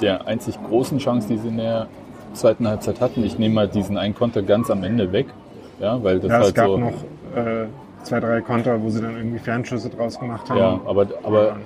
der 0.00 0.26
einzig 0.26 0.58
großen 0.68 0.98
Chance, 0.98 1.28
die 1.28 1.36
sie 1.36 1.48
in 1.48 1.58
der 1.58 1.88
zweiten 2.32 2.68
Halbzeit 2.68 3.00
hatten. 3.00 3.24
Ich 3.24 3.38
nehme 3.38 3.54
mal 3.54 3.68
diesen 3.68 3.96
einen 3.96 4.14
Konter 4.14 4.42
ganz 4.42 4.70
am 4.70 4.82
Ende 4.84 5.12
weg, 5.12 5.26
ja, 5.80 6.02
weil 6.02 6.20
das 6.20 6.30
Ja, 6.30 6.38
es 6.38 6.44
halt 6.46 6.54
gab 6.54 6.66
so. 6.66 6.76
noch 6.78 6.92
äh, 7.36 7.66
zwei, 8.02 8.20
drei 8.20 8.40
Konter, 8.40 8.82
wo 8.82 8.88
sie 8.90 9.00
dann 9.00 9.16
irgendwie 9.16 9.38
Fernschüsse 9.38 9.88
draus 9.90 10.18
gemacht 10.18 10.48
haben. 10.48 10.58
Ja, 10.58 10.80
aber, 10.86 11.06
aber 11.22 11.56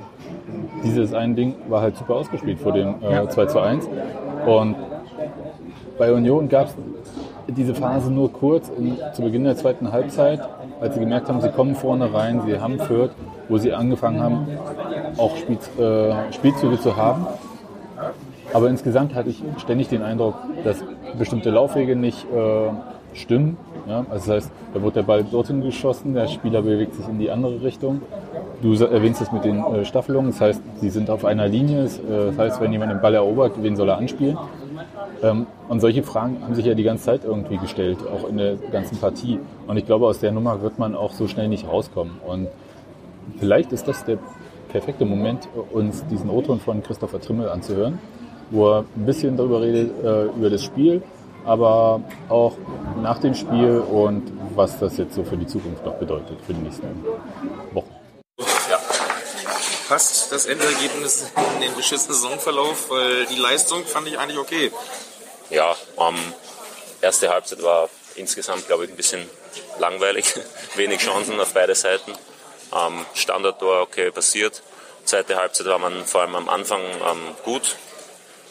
dieses 0.82 1.12
ein 1.14 1.34
Ding 1.36 1.54
war 1.68 1.82
halt 1.82 1.96
super 1.96 2.14
ausgespielt 2.16 2.58
vor 2.58 2.72
dem 2.72 2.94
äh, 3.02 3.12
Ja. 3.12 3.28
2 3.28 3.46
zu 3.46 3.60
1. 3.60 3.88
Und 4.46 4.76
bei 5.98 6.12
Union 6.12 6.48
gab 6.48 6.66
es 6.68 6.74
diese 7.48 7.74
Phase 7.74 8.10
nur 8.10 8.32
kurz 8.32 8.70
in, 8.76 8.96
zu 9.12 9.22
Beginn 9.22 9.44
der 9.44 9.56
zweiten 9.56 9.92
Halbzeit, 9.92 10.40
als 10.80 10.94
sie 10.94 11.00
gemerkt 11.00 11.28
haben, 11.28 11.40
sie 11.40 11.50
kommen 11.50 11.74
vorne 11.74 12.12
rein, 12.12 12.42
sie 12.46 12.58
haben 12.58 12.78
Fürth, 12.80 13.10
wo 13.48 13.58
sie 13.58 13.72
angefangen 13.72 14.20
haben, 14.22 14.48
auch 15.18 15.36
Spiel, 15.36 15.58
äh, 15.78 16.32
Spielzüge 16.32 16.80
zu 16.80 16.96
haben. 16.96 17.26
Aber 18.54 18.70
insgesamt 18.70 19.14
hatte 19.16 19.30
ich 19.30 19.42
ständig 19.58 19.88
den 19.88 20.02
Eindruck, 20.02 20.36
dass 20.62 20.82
bestimmte 21.18 21.50
Laufwege 21.50 21.96
nicht 21.96 22.24
äh, 22.32 22.70
stimmen. 23.12 23.56
Ja? 23.88 24.06
Also 24.08 24.26
das 24.26 24.28
heißt, 24.28 24.52
da 24.72 24.82
wird 24.82 24.94
der 24.94 25.02
Ball 25.02 25.24
dorthin 25.24 25.60
geschossen, 25.60 26.14
der 26.14 26.28
Spieler 26.28 26.62
bewegt 26.62 26.94
sich 26.94 27.06
in 27.08 27.18
die 27.18 27.30
andere 27.30 27.62
Richtung. 27.62 28.00
Du 28.62 28.72
erwähnst 28.72 29.20
es 29.20 29.32
mit 29.32 29.44
den 29.44 29.58
äh, 29.58 29.84
Staffelungen, 29.84 30.30
das 30.30 30.40
heißt, 30.40 30.62
sie 30.80 30.90
sind 30.90 31.10
auf 31.10 31.24
einer 31.24 31.48
Linie. 31.48 31.82
Das, 31.82 31.98
äh, 31.98 32.02
das 32.26 32.38
heißt, 32.38 32.60
wenn 32.60 32.70
jemand 32.70 32.92
den 32.92 33.00
Ball 33.00 33.14
erobert, 33.14 33.54
wen 33.60 33.74
soll 33.74 33.88
er 33.88 33.98
anspielen? 33.98 34.38
Ähm, 35.20 35.46
und 35.68 35.80
solche 35.80 36.04
Fragen 36.04 36.38
haben 36.40 36.54
sich 36.54 36.64
ja 36.64 36.74
die 36.74 36.84
ganze 36.84 37.06
Zeit 37.06 37.24
irgendwie 37.24 37.56
gestellt, 37.56 37.98
auch 38.06 38.28
in 38.28 38.36
der 38.36 38.54
ganzen 38.70 38.98
Partie. 38.98 39.40
Und 39.66 39.76
ich 39.78 39.84
glaube, 39.84 40.06
aus 40.06 40.20
der 40.20 40.30
Nummer 40.30 40.62
wird 40.62 40.78
man 40.78 40.94
auch 40.94 41.10
so 41.10 41.26
schnell 41.26 41.48
nicht 41.48 41.66
rauskommen. 41.66 42.20
Und 42.24 42.46
vielleicht 43.40 43.72
ist 43.72 43.88
das 43.88 44.04
der 44.04 44.18
perfekte 44.68 45.04
Moment, 45.04 45.48
uns 45.72 46.06
diesen 46.06 46.30
O-Ton 46.30 46.60
von 46.60 46.82
Christopher 46.82 47.20
Trimmel 47.20 47.48
anzuhören, 47.48 47.98
wo 48.54 48.70
er 48.70 48.84
ein 48.96 49.04
bisschen 49.04 49.36
darüber 49.36 49.60
redet, 49.60 49.90
äh, 50.02 50.24
über 50.26 50.48
das 50.48 50.62
Spiel, 50.62 51.02
aber 51.44 52.00
auch 52.28 52.56
nach 53.02 53.18
dem 53.18 53.34
Spiel 53.34 53.80
und 53.80 54.32
was 54.54 54.78
das 54.78 54.96
jetzt 54.96 55.14
so 55.14 55.24
für 55.24 55.36
die 55.36 55.46
Zukunft 55.46 55.84
noch 55.84 55.94
bedeutet, 55.94 56.38
für 56.46 56.54
die 56.54 56.60
nächsten 56.60 57.04
Wochen. 57.72 57.90
Ja. 58.70 58.78
Passt 59.88 60.32
das 60.32 60.46
Endergebnis 60.46 61.32
in 61.54 61.60
den 61.60 61.74
beschissenen 61.74 62.16
Saisonverlauf, 62.16 62.90
weil 62.90 63.26
die 63.26 63.36
Leistung 63.36 63.84
fand 63.84 64.06
ich 64.06 64.18
eigentlich 64.18 64.38
okay. 64.38 64.70
Ja, 65.50 65.74
ähm, 65.98 66.14
erste 67.02 67.28
Halbzeit 67.28 67.62
war 67.62 67.88
insgesamt, 68.14 68.66
glaube 68.66 68.84
ich, 68.84 68.90
ein 68.90 68.96
bisschen 68.96 69.28
langweilig. 69.78 70.32
Wenig 70.76 71.00
Chancen 71.00 71.38
auf 71.40 71.52
beide 71.52 71.74
Seiten. 71.74 72.12
Ähm, 72.72 73.04
Standardtor, 73.14 73.82
okay, 73.82 74.10
passiert. 74.10 74.62
Zweite 75.04 75.36
Halbzeit 75.36 75.66
war 75.66 75.78
man 75.78 76.04
vor 76.06 76.22
allem 76.22 76.34
am 76.36 76.48
Anfang 76.48 76.80
ähm, 76.80 77.36
gut. 77.44 77.76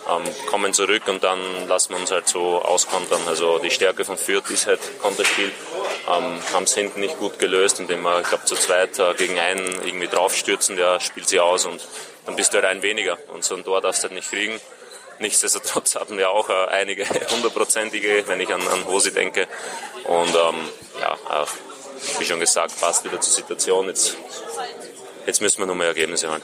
Ähm, 0.10 0.24
kommen 0.48 0.74
zurück 0.74 1.04
und 1.08 1.24
dann 1.24 1.40
lassen 1.68 1.92
wir 1.92 1.98
uns 1.98 2.12
halt 2.12 2.28
so 2.28 2.62
auskontern. 2.62 3.22
Also 3.28 3.60
die 3.60 3.72
Stärke 3.72 4.04
von 4.04 4.18
Fürth 4.18 4.50
ist 4.50 4.68
halt 4.68 4.80
Konterspiel. 5.02 5.52
Ähm, 6.10 6.40
haben 6.54 6.64
es 6.64 6.74
hinten 6.74 7.00
nicht 7.00 7.18
gut 7.20 7.40
gelöst, 7.40 7.80
indem 7.80 8.02
wir, 8.02 8.20
ich 8.20 8.28
glaube, 8.28 8.44
zu 8.44 8.56
zweit 8.56 9.00
äh, 9.00 9.14
gegen 9.14 9.40
einen 9.40 9.66
irgendwie 9.86 10.08
draufstürzen, 10.08 10.76
der 10.76 11.00
spielt 11.00 11.30
sie 11.30 11.40
aus 11.40 11.66
und 11.66 11.88
dann 12.26 12.36
bist 12.36 12.54
du 12.54 12.58
halt 12.58 12.66
ein 12.66 12.82
weniger. 12.82 13.18
Und 13.34 13.46
so 13.46 13.56
ein 13.56 13.64
Tor 13.64 13.80
darfst 13.80 14.04
du 14.04 14.08
halt 14.08 14.16
nicht 14.16 14.30
kriegen. 14.30 14.60
Nichtsdestotrotz 15.20 15.96
hatten 16.00 16.18
wir 16.18 16.30
auch 16.30 16.50
äh, 16.50 16.68
einige 16.70 17.08
hundertprozentige, 17.32 18.28
wenn 18.28 18.42
ich 18.42 18.54
an, 18.54 18.68
an 18.68 18.86
Hosi 18.86 19.14
denke. 19.14 19.48
Und 20.04 20.30
ähm, 20.36 20.56
ja, 21.00 21.14
äh, 21.14 21.46
wie 22.20 22.26
schon 22.26 22.42
gesagt, 22.42 22.80
passt 22.82 23.06
wieder 23.06 23.22
zur 23.22 23.34
Situation. 23.34 23.88
Jetzt, 23.88 24.18
jetzt 25.26 25.42
müssen 25.42 25.60
wir 25.60 25.66
nur 25.66 25.76
mehr 25.76 25.88
Ergebnisse 25.88 26.30
holen. 26.30 26.44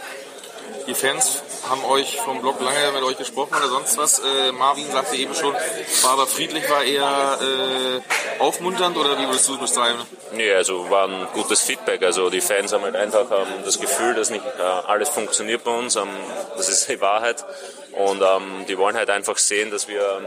Die 0.90 0.96
Fans 0.96 1.44
haben 1.70 1.86
euch 1.86 2.20
vom 2.20 2.42
Blog 2.42 2.60
lange 2.62 2.92
mit 2.94 3.04
euch 3.04 3.16
gesprochen 3.16 3.54
oder 3.56 3.68
sonst 3.68 3.96
was. 4.00 4.18
Äh, 4.18 4.52
Marvin 4.54 4.90
sagte 4.92 5.18
eben 5.18 5.36
schon, 5.36 5.54
war 5.54 6.14
aber 6.14 6.26
friedlich, 6.26 6.68
war 6.68 6.84
eher 6.84 7.38
äh, 7.40 8.42
aufmunternd 8.42 8.98
oder 8.98 9.20
wie 9.20 9.28
würdest 9.28 9.48
du 9.48 9.54
es 9.54 9.60
beschreiben? 9.60 10.00
Nee, 10.32 10.52
also 10.52 10.90
war 10.90 11.08
ein 11.08 11.28
gutes 11.34 11.62
Feedback. 11.62 12.02
Also 12.02 12.32
die 12.32 12.42
Fans 12.42 12.74
haben 12.74 12.82
halt 12.82 12.96
einfach 12.96 13.30
ähm, 13.30 13.64
das 13.64 13.80
Gefühl, 13.80 14.16
dass 14.16 14.32
nicht 14.32 14.44
äh, 14.44 14.62
alles 14.64 15.10
funktioniert 15.10 15.64
bei 15.64 15.78
uns. 15.78 15.96
Ähm, 15.96 16.10
das 16.58 16.70
ist 16.70 16.90
die 16.90 17.00
Wahrheit. 17.00 17.46
Und 17.92 18.24
ähm, 18.24 18.66
die 18.68 18.76
wollen 18.80 18.96
halt 18.96 19.12
einfach 19.12 19.38
sehen, 19.38 19.70
dass 19.70 19.88
wir 19.88 20.02
ähm, 20.02 20.26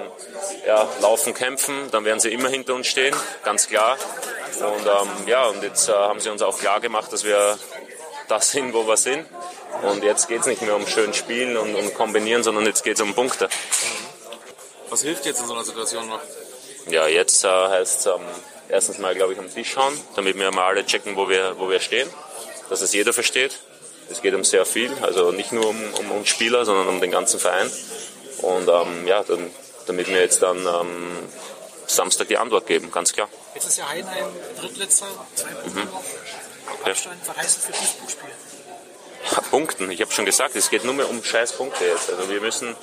ja, 0.65 0.87
laufen, 1.01 1.35
kämpfen. 1.35 1.91
Dann 1.91 2.05
werden 2.05 2.21
sie 2.21 2.33
immer 2.33 2.49
hinter 2.49 2.75
uns 2.75 2.87
stehen, 2.87 3.17
ganz 3.43 3.67
klar. 3.67 3.97
Und 4.61 4.87
ähm, 4.87 5.27
ja, 5.27 5.47
und 5.47 5.61
jetzt 5.65 5.89
äh, 5.89 5.93
haben 5.93 6.21
sie 6.21 6.31
uns 6.31 6.41
auch 6.41 6.57
klar 6.57 6.79
gemacht, 6.79 7.13
dass 7.13 7.25
wir 7.25 7.59
das 8.29 8.51
sind, 8.51 8.73
wo 8.73 8.87
wir 8.87 8.97
sind. 8.97 9.27
Und 9.83 10.05
jetzt 10.05 10.29
geht 10.29 10.41
es 10.41 10.47
nicht 10.47 10.63
mehr 10.63 10.77
um 10.77 10.87
schön 10.87 11.13
spielen 11.15 11.57
und, 11.57 11.75
und 11.75 11.95
kombinieren, 11.95 12.43
sondern 12.43 12.67
jetzt 12.67 12.85
geht 12.85 12.97
es 12.97 13.01
um 13.01 13.15
Punkte. 13.15 13.49
Was 14.91 15.03
hilft 15.03 15.25
jetzt 15.27 15.41
in 15.41 15.47
so 15.47 15.55
einer 15.55 15.65
Situation 15.65 16.07
noch? 16.09 16.21
Ja, 16.91 17.07
jetzt 17.07 17.45
äh, 17.45 17.49
heißt 17.49 18.01
es 18.01 18.07
ähm, 18.07 18.21
erstens 18.69 18.99
mal, 18.99 19.15
glaube 19.15 19.33
ich, 19.33 19.39
am 19.39 19.53
Tisch 19.53 19.71
schauen, 19.73 19.99
damit 20.17 20.37
wir 20.37 20.51
mal 20.51 20.65
alle 20.65 20.85
checken, 20.85 21.17
wo 21.17 21.29
wir, 21.29 21.59
wo 21.59 21.71
wir 21.71 21.81
stehen, 21.81 22.09
dass 22.69 22.81
es 22.81 22.93
jeder 22.93 23.13
versteht. 23.13 23.59
Es 24.11 24.21
geht 24.21 24.35
um 24.35 24.45
sehr 24.45 24.67
viel, 24.67 24.93
also 25.01 25.31
nicht 25.31 25.53
nur 25.53 25.67
um, 25.69 25.95
um 25.95 26.11
uns 26.11 26.29
Spieler, 26.29 26.65
sondern 26.65 26.89
um 26.89 27.01
den 27.01 27.11
ganzen 27.11 27.41
Verein. 27.41 27.71
Und 28.39 28.69
ähm, 28.69 29.07
ja, 29.07 29.23
dann, 29.23 29.51
damit 29.87 30.09
wir 30.09 30.21
jetzt 30.21 30.43
dann 30.43 30.59
ähm, 30.59 31.19
Samstag 31.87 32.29
die 32.29 32.37
Antwort 32.37 32.67
geben, 32.67 32.91
ganz 32.91 33.13
klar. 33.13 33.29
Jetzt 33.55 33.69
ist 33.69 33.79
ja 33.79 33.89
Heidenheim 33.89 34.27
drittletzter, 34.61 35.07
zwei 35.35 35.49
Punkte 35.49 35.81
noch. 35.87 36.03
Abstand, 36.85 37.17
das 37.37 37.57
für 37.57 37.73
Fußballspiel? 37.73 38.31
Punkten, 39.51 39.91
ich 39.91 40.01
habe 40.01 40.11
schon 40.11 40.25
gesagt, 40.25 40.57
es 40.57 40.71
geht 40.71 40.85
nur 40.85 40.95
mehr 40.95 41.09
um 41.09 41.23
scheiß 41.23 41.53
Punkte 41.59 41.85
jetzt. 41.85 42.11
Also 42.11 42.31
wir 42.31 42.41
müssen 42.41 42.75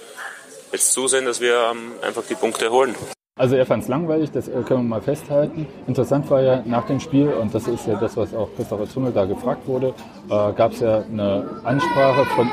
jetzt 0.72 0.94
zusehen, 0.94 1.26
dass 1.26 1.42
wir 1.42 1.72
ähm, 1.72 1.94
einfach 2.02 2.24
die 2.30 2.36
Punkte 2.36 2.70
holen. 2.70 2.96
Also 3.36 3.56
er 3.56 3.66
fand 3.66 3.84
es 3.84 3.90
langweilig, 3.90 4.32
das 4.32 4.48
äh, 4.48 4.52
können 4.68 4.82
wir 4.82 4.90
mal 4.90 5.02
festhalten. 5.02 5.66
Interessant 5.88 6.30
war 6.30 6.42
ja 6.42 6.62
nach 6.66 6.86
dem 6.86 7.00
Spiel, 7.00 7.30
und 7.30 7.56
das 7.56 7.68
ist 7.68 7.88
ja 7.88 7.96
das, 7.96 8.18
was 8.18 8.34
auch 8.34 8.50
Christopher 8.56 8.88
Tummel 8.88 9.14
da 9.14 9.26
gefragt 9.26 9.68
wurde, 9.68 9.94
äh, 10.30 10.54
gab 10.54 10.74
es 10.74 10.82
ja 10.82 11.04
eine 11.04 11.62
Ansprache 11.64 12.26
von, 12.36 12.52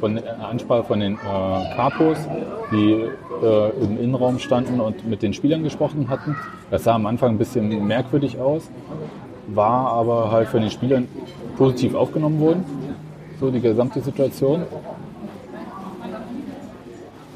von, 0.00 0.18
eine 0.18 0.46
Ansprache 0.46 0.84
von 0.84 1.00
den 1.00 1.14
äh, 1.14 1.74
Capos, 1.74 2.16
die 2.70 3.10
äh, 3.42 3.70
im 3.82 3.98
Innenraum 3.98 4.38
standen 4.38 4.80
und 4.80 5.06
mit 5.06 5.22
den 5.22 5.34
Spielern 5.34 5.64
gesprochen 5.64 6.08
hatten. 6.08 6.36
Das 6.70 6.84
sah 6.84 6.94
am 6.94 7.06
Anfang 7.06 7.30
ein 7.30 7.38
bisschen 7.38 7.86
merkwürdig 7.86 8.38
aus, 8.38 8.70
war 9.48 9.92
aber 9.92 10.30
halt 10.30 10.48
von 10.48 10.60
den 10.60 10.70
Spielern 10.70 11.08
positiv 11.56 11.94
aufgenommen 11.94 12.40
worden, 12.40 12.64
so 13.40 13.50
die 13.50 13.60
gesamte 13.60 14.00
Situation 14.00 14.62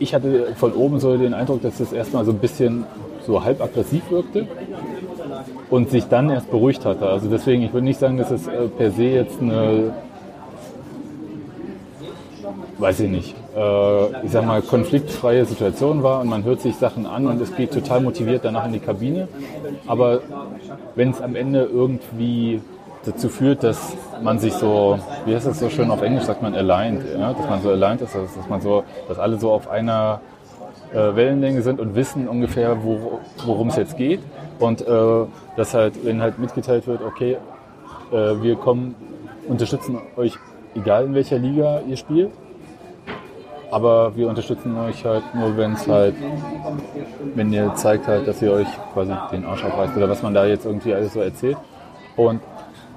ich 0.03 0.14
hatte 0.14 0.55
von 0.57 0.72
oben 0.72 0.98
so 0.98 1.16
den 1.16 1.33
Eindruck, 1.33 1.62
dass 1.62 1.79
das 1.79 1.92
erstmal 1.92 2.25
so 2.25 2.33
ein 2.33 2.38
bisschen 2.38 2.85
so 3.25 3.44
halb 3.44 3.62
aggressiv 3.62 4.11
wirkte 4.11 4.48
und 5.70 5.90
sich 5.90 6.07
dann 6.09 6.29
erst 6.29 6.51
beruhigt 6.51 6.85
hatte. 6.85 7.07
Also 7.07 7.29
deswegen, 7.29 7.62
ich 7.62 7.72
würde 7.72 7.85
nicht 7.85 8.01
sagen, 8.01 8.16
dass 8.16 8.33
es 8.33 8.48
äh, 8.48 8.66
per 8.77 8.90
se 8.90 9.05
jetzt 9.05 9.40
eine, 9.40 9.94
weiß 12.79 13.01
ich 13.01 13.11
nicht, 13.11 13.37
ich 13.54 14.30
sag 14.30 14.46
mal, 14.46 14.62
konfliktfreie 14.62 15.44
Situation 15.44 16.02
war 16.02 16.20
und 16.20 16.28
man 16.28 16.42
hört 16.44 16.62
sich 16.62 16.76
Sachen 16.76 17.04
an 17.04 17.26
und 17.26 17.40
es 17.40 17.54
geht 17.54 17.72
total 17.72 18.00
motiviert 18.00 18.44
danach 18.44 18.64
in 18.66 18.72
die 18.72 18.78
Kabine. 18.78 19.28
Aber 19.86 20.20
wenn 20.94 21.10
es 21.10 21.20
am 21.20 21.36
Ende 21.36 21.64
irgendwie 21.64 22.62
dazu 23.04 23.28
führt, 23.28 23.62
dass 23.62 23.94
man 24.22 24.38
sich 24.38 24.54
so, 24.54 24.98
wie 25.26 25.34
heißt 25.34 25.46
das 25.46 25.58
so 25.58 25.68
schön 25.68 25.90
auf 25.90 26.02
Englisch, 26.02 26.24
sagt 26.24 26.40
man 26.40 26.54
aligned, 26.54 27.02
ja? 27.18 27.32
dass 27.32 27.48
man 27.48 27.60
so 27.60 27.70
aligned 27.70 28.00
ist, 28.00 28.14
dass, 28.14 28.34
dass 28.34 28.48
man 28.48 28.60
so, 28.60 28.84
dass 29.08 29.18
alle 29.18 29.38
so 29.38 29.50
auf 29.50 29.68
einer 29.68 30.20
äh, 30.92 31.14
Wellenlänge 31.16 31.62
sind 31.62 31.80
und 31.80 31.94
wissen 31.94 32.28
ungefähr, 32.28 32.84
wo, 32.84 33.20
worum 33.44 33.68
es 33.68 33.76
jetzt 33.76 33.96
geht, 33.96 34.20
Und 34.58 34.80
äh, 34.82 35.24
dass 35.56 35.74
halt, 35.74 36.04
wenn 36.04 36.22
halt 36.22 36.38
mitgeteilt 36.38 36.86
wird, 36.86 37.02
okay, 37.02 37.36
äh, 38.12 38.42
wir 38.42 38.56
kommen, 38.56 38.94
unterstützen 39.48 39.98
euch, 40.16 40.34
egal 40.74 41.06
in 41.06 41.14
welcher 41.14 41.38
Liga 41.38 41.80
ihr 41.88 41.96
spielt, 41.96 42.30
aber 43.72 44.14
wir 44.14 44.28
unterstützen 44.28 44.76
euch 44.76 45.02
halt 45.04 45.22
nur, 45.35 45.56
wenn 45.56 45.72
es 45.72 45.88
halt, 45.88 46.14
wenn 47.35 47.52
ihr 47.52 47.74
zeigt 47.74 48.06
halt, 48.06 48.28
dass 48.28 48.42
ihr 48.42 48.52
euch 48.52 48.68
quasi 48.92 49.12
den 49.32 49.46
Arsch 49.46 49.64
aufreißt 49.64 49.96
oder 49.96 50.11
was 50.11 50.22
man 50.22 50.35
da 50.35 50.44
jetzt 50.44 50.66
irgendwie 50.66 50.92
alles 50.92 51.14
so 51.14 51.20
erzählt. 51.20 51.56
Und 52.14 52.40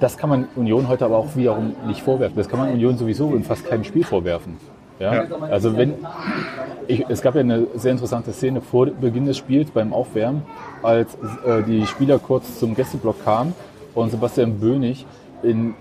das 0.01 0.17
kann 0.17 0.29
man 0.29 0.49
Union 0.57 0.89
heute 0.89 1.05
aber 1.05 1.17
auch 1.17 1.33
wiederum 1.35 1.73
nicht 1.87 2.01
vorwerfen. 2.01 2.35
Das 2.35 2.49
kann 2.49 2.59
man 2.59 2.73
Union 2.73 2.97
sowieso 2.97 3.33
in 3.33 3.45
fast 3.45 3.65
keinem 3.65 3.85
Spiel 3.85 4.03
vorwerfen. 4.03 4.57
Ja? 4.99 5.13
Ja. 5.13 5.23
Also 5.49 5.77
wenn 5.77 5.93
ich, 6.87 7.05
es 7.07 7.21
gab 7.21 7.35
ja 7.35 7.41
eine 7.41 7.67
sehr 7.75 7.93
interessante 7.93 8.33
Szene 8.33 8.59
vor 8.59 8.87
Beginn 8.87 9.25
des 9.25 9.37
Spiels 9.37 9.71
beim 9.71 9.93
Aufwärmen, 9.93 10.41
als 10.83 11.15
äh, 11.45 11.63
die 11.63 11.85
Spieler 11.87 12.19
kurz 12.19 12.59
zum 12.59 12.75
Gästeblock 12.75 13.23
kamen 13.23 13.53
und 13.93 14.11
Sebastian 14.11 14.59
Bönig 14.59 15.05
in 15.41 15.73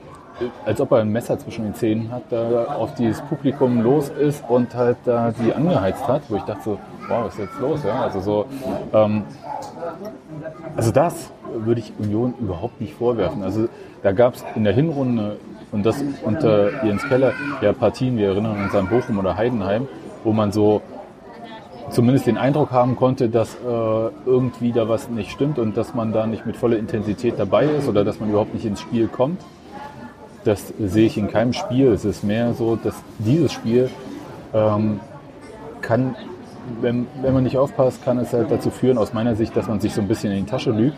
als 0.64 0.81
ob 0.81 0.92
er 0.92 0.99
ein 0.99 1.11
Messer 1.11 1.38
zwischen 1.38 1.64
den 1.64 1.75
Zähnen 1.75 2.11
hat, 2.11 2.23
da 2.31 2.64
auf 2.77 2.94
dieses 2.94 3.20
Publikum 3.23 3.83
los 3.83 4.09
ist 4.09 4.44
und 4.49 4.75
halt 4.75 4.97
da 5.05 5.33
die 5.33 5.53
angeheizt 5.53 6.07
hat, 6.09 6.23
wo 6.29 6.37
ich 6.37 6.42
dachte 6.42 6.62
so, 6.64 6.79
wow, 7.09 7.25
was 7.25 7.35
ist 7.35 7.40
jetzt 7.40 7.61
los? 7.61 7.85
Ja? 7.85 8.03
Also 8.03 8.20
so, 8.20 8.47
ähm, 8.92 9.23
also 10.77 10.90
das 10.90 11.31
würde 11.57 11.81
ich 11.81 11.92
Union 11.99 12.35
überhaupt 12.40 12.81
nicht 12.81 12.94
vorwerfen. 12.94 13.42
Also 13.42 13.68
da 14.03 14.12
gab 14.12 14.35
es 14.35 14.44
in 14.55 14.64
der 14.64 14.73
Hinrunde 14.73 15.37
und 15.73 15.87
das 15.87 16.03
unter 16.25 16.85
Jens 16.85 17.07
Keller 17.09 17.33
ja 17.61 17.73
Partien, 17.73 18.16
wir 18.16 18.29
erinnern 18.29 18.62
uns 18.62 18.75
an 18.75 18.88
Bochum 18.88 19.18
oder 19.18 19.37
Heidenheim, 19.37 19.88
wo 20.25 20.33
man 20.33 20.53
so 20.53 20.83
zumindest 21.90 22.27
den 22.27 22.38
Eindruck 22.38 22.73
haben 22.73 22.97
konnte, 22.97 23.29
dass 23.29 23.55
äh, 23.55 23.59
irgendwie 24.27 24.73
da 24.73 24.88
was 24.88 25.09
nicht 25.09 25.31
stimmt 25.31 25.59
und 25.59 25.77
dass 25.77 25.94
man 25.94 26.12
da 26.12 26.27
nicht 26.27 26.47
mit 26.47 26.57
voller 26.57 26.77
Intensität 26.77 27.35
dabei 27.38 27.66
ist 27.66 27.88
oder 27.88 28.05
dass 28.05 28.20
man 28.20 28.31
überhaupt 28.31 28.55
nicht 28.55 28.64
ins 28.64 28.81
Spiel 28.81 29.07
kommt. 29.07 29.40
Das 30.44 30.72
sehe 30.78 31.07
ich 31.07 31.16
in 31.16 31.28
keinem 31.28 31.52
Spiel. 31.52 31.92
Es 31.92 32.04
ist 32.04 32.22
mehr 32.22 32.54
so, 32.54 32.76
dass 32.76 32.94
dieses 33.18 33.52
Spiel 33.52 33.90
ähm, 34.52 35.00
kann, 35.80 36.16
wenn, 36.80 37.07
wenn 37.22 37.35
man 37.35 37.44
nicht 37.44 37.57
aufpasst, 37.57 38.04
kann 38.04 38.18
es 38.18 38.33
halt 38.33 38.50
dazu 38.50 38.70
führen, 38.70 38.98
aus 38.98 39.12
meiner 39.12 39.37
Sicht, 39.37 39.57
dass 39.57 39.68
man 39.68 39.80
sich 39.80 39.94
so 39.94 40.00
ein 40.00 40.09
bisschen 40.09 40.33
in 40.33 40.44
die 40.44 40.50
Tasche 40.50 40.70
lügt, 40.70 40.96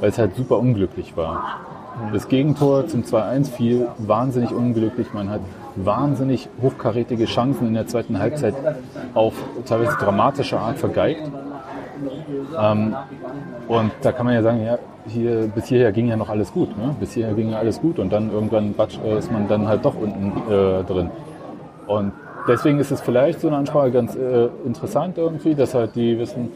weil 0.00 0.10
es 0.10 0.18
halt 0.18 0.34
super 0.36 0.58
unglücklich 0.58 1.16
war. 1.16 1.60
Das 2.12 2.28
Gegentor 2.28 2.86
zum 2.86 3.02
2-1 3.02 3.50
fiel 3.50 3.88
wahnsinnig 3.98 4.52
unglücklich. 4.52 5.12
Man 5.12 5.30
hat 5.30 5.40
wahnsinnig 5.76 6.48
hochkarätige 6.60 7.26
Chancen 7.26 7.68
in 7.68 7.74
der 7.74 7.86
zweiten 7.86 8.18
Halbzeit 8.18 8.54
auf 9.14 9.34
teilweise 9.66 9.96
dramatische 9.98 10.58
Art 10.58 10.78
vergeigt. 10.78 11.30
Ähm, 12.58 12.96
und 13.68 13.92
da 14.02 14.12
kann 14.12 14.26
man 14.26 14.34
ja 14.34 14.42
sagen, 14.42 14.64
ja, 14.64 14.78
hier, 15.06 15.50
bis 15.54 15.66
hierher 15.66 15.92
ging 15.92 16.08
ja 16.08 16.16
noch 16.16 16.28
alles 16.28 16.52
gut. 16.52 16.76
Ne? 16.76 16.94
Bis 17.00 17.12
hierher 17.12 17.34
ging 17.34 17.50
ja 17.50 17.58
alles 17.58 17.80
gut 17.80 17.98
und 17.98 18.12
dann 18.12 18.32
irgendwann 18.32 18.74
batsch, 18.74 18.98
äh, 19.04 19.18
ist 19.18 19.30
man 19.32 19.48
dann 19.48 19.68
halt 19.68 19.84
doch 19.84 19.94
unten 19.94 20.32
äh, 20.50 20.84
drin. 20.84 21.10
Und 21.86 22.12
deswegen 22.48 22.78
ist 22.78 22.90
es 22.90 23.00
vielleicht 23.00 23.40
so 23.40 23.48
eine 23.48 23.56
Ansprache 23.56 23.90
ganz 23.90 24.14
äh, 24.14 24.48
interessant 24.64 25.18
irgendwie, 25.18 25.54
dass 25.54 25.74
halt 25.74 25.94
die 25.94 26.18
wissen, 26.18 26.50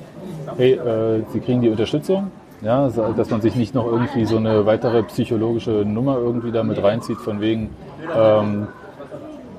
hey, 0.56 0.74
äh, 0.74 1.22
sie 1.32 1.40
kriegen 1.40 1.60
die 1.60 1.70
Unterstützung. 1.70 2.30
Ja, 2.62 2.88
dass 2.88 3.28
man 3.28 3.42
sich 3.42 3.54
nicht 3.54 3.74
noch 3.74 3.84
irgendwie 3.84 4.24
so 4.24 4.38
eine 4.38 4.64
weitere 4.64 5.02
psychologische 5.02 5.84
Nummer 5.84 6.16
irgendwie 6.16 6.50
da 6.50 6.62
mit 6.62 6.82
reinzieht, 6.82 7.18
von 7.18 7.42
wegen, 7.42 7.68
ähm, 8.16 8.68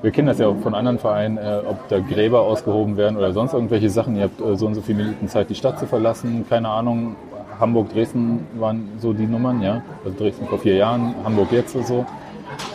wir 0.02 0.10
kennen 0.10 0.26
das 0.26 0.38
ja 0.38 0.48
auch 0.48 0.56
von 0.56 0.74
anderen 0.74 0.98
Vereinen, 0.98 1.38
äh, 1.38 1.60
ob 1.64 1.88
da 1.88 2.00
Gräber 2.00 2.40
ausgehoben 2.40 2.96
werden 2.96 3.16
oder 3.16 3.32
sonst 3.32 3.52
irgendwelche 3.52 3.88
Sachen. 3.88 4.16
Ihr 4.16 4.24
habt 4.24 4.40
äh, 4.40 4.56
so 4.56 4.66
und 4.66 4.74
so 4.74 4.80
viele 4.80 4.98
Minuten 4.98 5.28
Zeit, 5.28 5.48
die 5.48 5.54
Stadt 5.54 5.78
zu 5.78 5.86
verlassen. 5.86 6.44
Keine 6.48 6.68
Ahnung. 6.68 7.14
Hamburg, 7.58 7.90
Dresden 7.92 8.46
waren 8.58 8.88
so 8.98 9.12
die 9.12 9.26
Nummern, 9.26 9.60
ja. 9.62 9.82
Also 10.04 10.16
Dresden 10.18 10.46
vor 10.46 10.58
vier 10.58 10.76
Jahren, 10.76 11.14
Hamburg 11.24 11.52
jetzt 11.52 11.74
oder 11.74 11.84
so. 11.84 12.06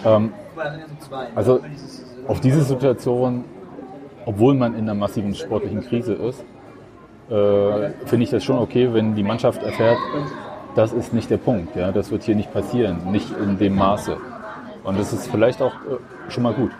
Ähm, 0.06 0.34
also 1.36 1.62
auf 2.28 2.40
diese 2.40 2.62
Situation, 2.62 3.46
obwohl 4.26 4.54
man 4.56 4.76
in 4.76 4.82
einer 4.82 4.96
massiven 4.96 5.34
sportlichen 5.36 5.82
Krise 5.82 6.14
ist, 6.14 6.44
äh, 7.30 7.90
finde 8.06 8.24
ich 8.24 8.30
das 8.30 8.44
schon 8.44 8.58
okay, 8.58 8.94
wenn 8.94 9.16
die 9.16 9.24
Mannschaft 9.24 9.64
erfährt, 9.64 9.98
das 10.76 10.92
ist 10.92 11.14
nicht 11.14 11.30
der 11.30 11.38
Punkt. 11.38 11.76
Ja? 11.76 11.92
Das 11.92 12.12
wird 12.12 12.24
hier 12.24 12.36
nicht 12.36 12.54
passieren, 12.54 13.12
nicht 13.12 13.30
in 13.38 13.58
dem 13.58 13.76
Maße. 13.76 14.18
Und 14.84 15.00
das 15.00 15.14
ist 15.14 15.28
vielleicht 15.28 15.62
auch 15.62 15.74
äh, 15.74 16.32
schon 16.32 16.44
mal 16.44 16.54
gut. 16.54 16.72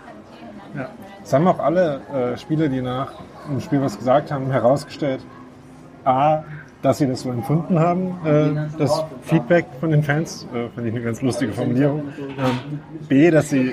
Ja. 0.76 0.88
Das 1.22 1.32
haben 1.32 1.46
auch 1.46 1.58
alle 1.58 2.00
äh, 2.12 2.36
Spieler, 2.36 2.68
die 2.68 2.82
nach 2.82 3.12
dem 3.48 3.60
Spiel 3.60 3.80
was 3.80 3.96
gesagt 3.98 4.30
haben, 4.30 4.50
herausgestellt. 4.50 5.20
A, 6.04 6.42
dass 6.84 6.98
sie 6.98 7.06
das 7.06 7.22
so 7.22 7.30
empfunden 7.30 7.78
haben, 7.78 8.14
äh, 8.26 8.68
das 8.78 9.04
Feedback 9.22 9.64
von 9.80 9.90
den 9.90 10.02
Fans, 10.02 10.46
äh, 10.52 10.68
fand 10.74 10.86
ich 10.86 10.92
eine 10.94 11.02
ganz 11.02 11.22
lustige 11.22 11.52
Formulierung. 11.52 12.02
Ähm, 12.18 12.80
B, 13.08 13.30
dass 13.30 13.48
sie 13.48 13.72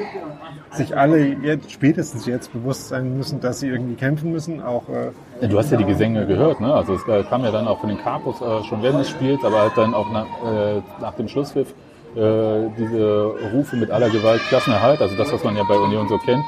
sich 0.71 0.95
alle 0.95 1.17
jetzt, 1.43 1.69
spätestens 1.69 2.25
jetzt 2.25 2.53
bewusst 2.53 2.87
sein 2.87 3.17
müssen, 3.17 3.41
dass 3.41 3.59
sie 3.59 3.67
irgendwie 3.67 3.95
kämpfen 3.95 4.31
müssen, 4.31 4.61
auch 4.61 4.87
äh, 4.87 5.11
Ja, 5.41 5.47
Du 5.49 5.57
hast 5.57 5.71
ja 5.71 5.77
die 5.77 5.83
Gesänge 5.83 6.25
gehört, 6.25 6.61
ne? 6.61 6.73
Also 6.73 6.93
es 6.93 7.05
äh, 7.05 7.23
kam 7.23 7.43
ja 7.43 7.51
dann 7.51 7.67
auch 7.67 7.81
von 7.81 7.89
den 7.89 7.97
Capos 7.97 8.39
äh, 8.39 8.63
schon 8.63 8.81
während 8.81 9.01
des 9.01 9.09
Spiels, 9.09 9.43
aber 9.43 9.59
halt 9.59 9.73
dann 9.75 9.93
auch 9.93 10.09
nach, 10.13 10.25
äh, 10.25 10.81
nach 11.01 11.13
dem 11.15 11.27
Schlusspfiff 11.27 11.73
äh, 12.15 12.69
diese 12.77 13.33
Rufe 13.53 13.75
mit 13.75 13.91
aller 13.91 14.09
Gewalt, 14.09 14.39
Klassenerhalt, 14.47 15.01
also 15.01 15.17
das, 15.17 15.33
was 15.33 15.43
man 15.43 15.57
ja 15.57 15.63
bei 15.63 15.75
Union 15.75 16.07
so 16.07 16.17
kennt. 16.17 16.45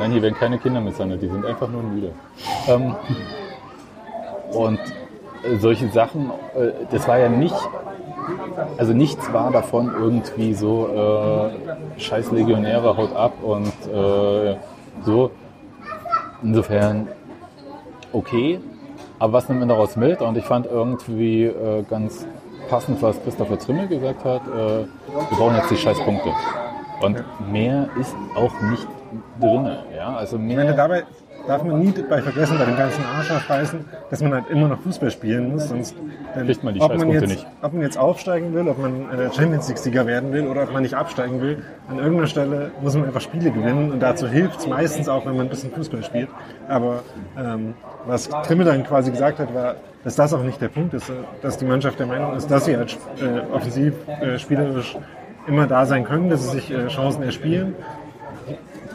Nein, 0.00 0.10
hier 0.10 0.22
werden 0.22 0.34
keine 0.34 0.58
Kinder 0.58 0.80
misshandelt, 0.80 1.22
die 1.22 1.28
sind 1.28 1.46
einfach 1.46 1.68
nur 1.68 1.84
müde. 1.84 2.10
Ähm, 2.66 2.96
und 4.54 4.78
äh, 5.44 5.56
solche 5.56 5.88
Sachen, 5.88 6.30
äh, 6.54 6.72
das 6.90 7.06
war 7.08 7.18
ja 7.18 7.28
nicht, 7.28 7.54
also 8.78 8.92
nichts 8.92 9.32
war 9.32 9.50
davon 9.50 9.92
irgendwie 9.94 10.54
so, 10.54 10.88
äh, 10.88 12.00
scheiß 12.00 12.30
Legionäre, 12.32 12.96
haut 12.96 13.14
ab 13.14 13.32
und 13.42 13.72
äh, 13.92 14.56
so. 15.04 15.30
Insofern 16.42 17.08
okay, 18.12 18.60
aber 19.18 19.34
was 19.34 19.48
nimmt 19.48 19.60
man 19.60 19.68
daraus 19.68 19.94
mit? 19.96 20.20
Und 20.20 20.36
ich 20.36 20.44
fand 20.44 20.66
irgendwie 20.66 21.44
äh, 21.44 21.84
ganz 21.88 22.26
passend, 22.68 23.00
was 23.02 23.22
Christopher 23.22 23.58
Trimmel 23.58 23.86
gesagt 23.86 24.24
hat, 24.24 24.42
äh, 24.48 24.50
wir 24.50 25.36
brauchen 25.36 25.54
jetzt 25.56 25.70
die 25.70 25.76
Scheißpunkte. 25.76 26.30
Und 27.00 27.22
mehr 27.52 27.88
ist 28.00 28.14
auch 28.34 28.52
nicht 28.62 28.86
drin. 29.40 29.76
Ja? 29.96 30.16
Also 30.16 30.36
Ich 30.36 30.42
meine, 30.42 30.64
mehr, 30.64 30.72
dabei 30.72 31.04
darf 31.46 31.62
man 31.62 31.80
nie 31.80 31.92
dabei 31.92 32.22
vergessen, 32.22 32.58
bei 32.58 32.64
dem 32.64 32.76
ganzen 32.76 33.04
Arsch 33.04 33.30
aufreißen, 33.30 33.84
dass 34.10 34.22
man 34.22 34.34
halt 34.34 34.48
immer 34.50 34.68
noch 34.68 34.80
Fußball 34.80 35.10
spielen 35.10 35.52
muss, 35.52 35.68
sonst 35.68 35.94
dann, 36.34 36.46
Kriegt 36.46 36.64
man 36.64 36.74
die 36.74 36.80
ob 36.80 36.96
man 36.96 37.10
jetzt, 37.10 37.28
nicht. 37.28 37.46
Ob 37.60 37.72
man 37.72 37.82
jetzt 37.82 37.98
aufsteigen 37.98 38.54
will, 38.54 38.68
ob 38.68 38.78
man 38.78 39.10
äh, 39.10 39.32
Champions 39.32 39.68
League-Sieger 39.68 40.06
werden 40.06 40.32
will 40.32 40.46
oder 40.46 40.62
ob 40.62 40.72
man 40.72 40.82
nicht 40.82 40.94
absteigen 40.94 41.40
will, 41.40 41.62
an 41.88 41.98
irgendeiner 41.98 42.26
Stelle 42.26 42.70
muss 42.80 42.94
man 42.94 43.04
einfach 43.04 43.20
Spiele 43.20 43.50
gewinnen 43.50 43.92
und 43.92 44.00
dazu 44.00 44.28
hilft 44.28 44.60
es 44.60 44.66
meistens 44.66 45.08
auch, 45.08 45.26
wenn 45.26 45.36
man 45.36 45.46
ein 45.46 45.50
bisschen 45.50 45.70
Fußball 45.72 46.02
spielt. 46.02 46.28
Aber 46.68 47.02
ähm, 47.38 47.74
was 48.06 48.28
Trimmel 48.28 48.66
dann 48.66 48.84
quasi 48.84 49.10
gesagt 49.10 49.38
hat, 49.38 49.54
war, 49.54 49.76
dass 50.04 50.16
das 50.16 50.32
auch 50.34 50.42
nicht 50.42 50.60
der 50.60 50.68
Punkt 50.68 50.94
ist, 50.94 51.12
dass 51.42 51.58
die 51.58 51.64
Mannschaft 51.64 51.98
der 51.98 52.06
Meinung 52.06 52.34
ist, 52.36 52.50
dass 52.50 52.64
sie 52.64 52.76
als 52.76 52.94
äh, 53.20 53.52
offensiv 53.52 53.94
äh, 54.08 54.38
spielerisch 54.38 54.96
immer 55.46 55.66
da 55.66 55.86
sein 55.86 56.04
können, 56.04 56.30
dass 56.30 56.42
sie 56.44 56.58
sich 56.58 56.70
äh, 56.70 56.88
Chancen 56.88 57.22
erspielen. 57.22 57.74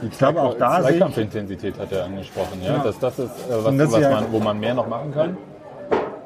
Ich 0.02 0.18
glaube, 0.18 0.42
auch 0.42 0.54
da 0.56 0.82
Zweikampfintensität 0.82 1.80
hat 1.80 1.92
er 1.92 2.06
angesprochen, 2.06 2.62
ja? 2.64 2.78
Ja. 2.78 2.84
Dass 2.84 3.00
das 3.00 3.20
ist, 3.20 3.32
äh, 3.50 3.64
was, 3.64 3.92
was 3.94 4.02
man, 4.02 4.26
wo 4.32 4.40
man 4.40 4.60
mehr 4.60 4.74
noch 4.74 4.88
machen 4.88 5.14
kann. 5.14 5.38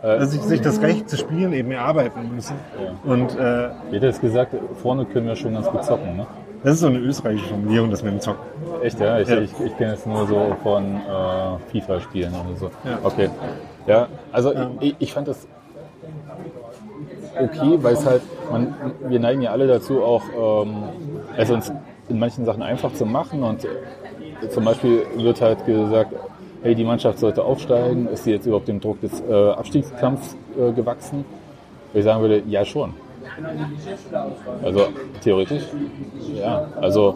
dass 0.02 0.32
sie 0.32 0.40
sich 0.40 0.62
das 0.62 0.82
Recht 0.82 1.10
zu 1.10 1.18
spielen 1.18 1.54
eben 1.54 1.72
erarbeiten 1.72 2.36
müssen. 2.36 2.56
Und 3.04 3.38
äh, 3.38 3.70
Wie 3.90 3.98
hat 3.98 4.04
er 4.04 4.10
es 4.10 4.20
gesagt, 4.22 4.56
vorne 4.82 5.06
können 5.06 5.28
wir 5.28 5.36
schon 5.36 5.54
ganz 5.54 5.68
gut 5.68 5.84
zocken, 5.84 6.18
ne? 6.18 6.28
das 6.64 6.76
ist 6.76 6.80
so 6.82 6.88
eine 6.88 7.00
österreichische 7.00 7.50
Formulierung, 7.50 7.90
das 7.90 8.04
mit 8.04 8.14
dem 8.14 8.20
Zocken. 8.20 8.42
Echt, 8.84 9.00
ja? 9.00 9.20
Ich, 9.20 9.28
Ja. 9.28 9.40
ich, 9.40 9.52
ich 9.60 9.78
kenne 9.78 9.94
es 9.94 10.06
nur 10.06 10.28
so 10.28 10.56
von 10.62 10.96
äh, 10.96 11.72
FIFA-Spielen 11.72 12.34
oder 12.34 12.56
so. 12.56 12.72
Ja. 12.84 13.00
Okay. 13.04 13.30
Ja, 13.88 14.08
also 14.32 14.54
ich, 14.80 14.96
ich 15.00 15.14
fand 15.14 15.28
das 15.28 15.48
okay, 17.40 17.78
weil 17.82 17.94
es 17.94 18.06
halt, 18.06 18.22
man, 18.52 18.76
wir 19.08 19.20
neigen 19.20 19.42
ja 19.42 19.52
alle 19.52 19.68
dazu 19.68 20.04
auch, 20.04 20.24
ähm, 20.66 20.76
also 21.36 21.56
uns 21.56 21.72
in 22.12 22.20
manchen 22.20 22.46
Sachen 22.46 22.62
einfach 22.62 22.94
zu 22.94 23.06
machen 23.06 23.44
und 23.44 23.68
zum 24.50 24.66
Beispiel 24.66 25.06
wird 25.16 25.42
halt 25.42 25.66
gesagt, 25.66 26.14
hey, 26.62 26.76
die 26.76 26.84
Mannschaft 26.84 27.20
sollte 27.20 27.44
aufsteigen, 27.44 28.08
ist 28.08 28.24
sie 28.24 28.32
jetzt 28.32 28.46
überhaupt 28.46 28.68
dem 28.68 28.80
Druck 28.80 29.02
des 29.02 29.22
äh, 29.22 29.52
Abstiegskampfs 29.52 30.36
äh, 30.58 30.72
gewachsen? 30.72 31.26
Wo 31.92 32.00
ich 32.00 32.06
sagen 32.06 32.22
würde, 32.22 32.44
ja 32.48 32.64
schon. 32.64 32.94
Also 34.64 34.88
theoretisch, 35.22 35.64
ja. 36.36 36.68
Also 36.80 37.16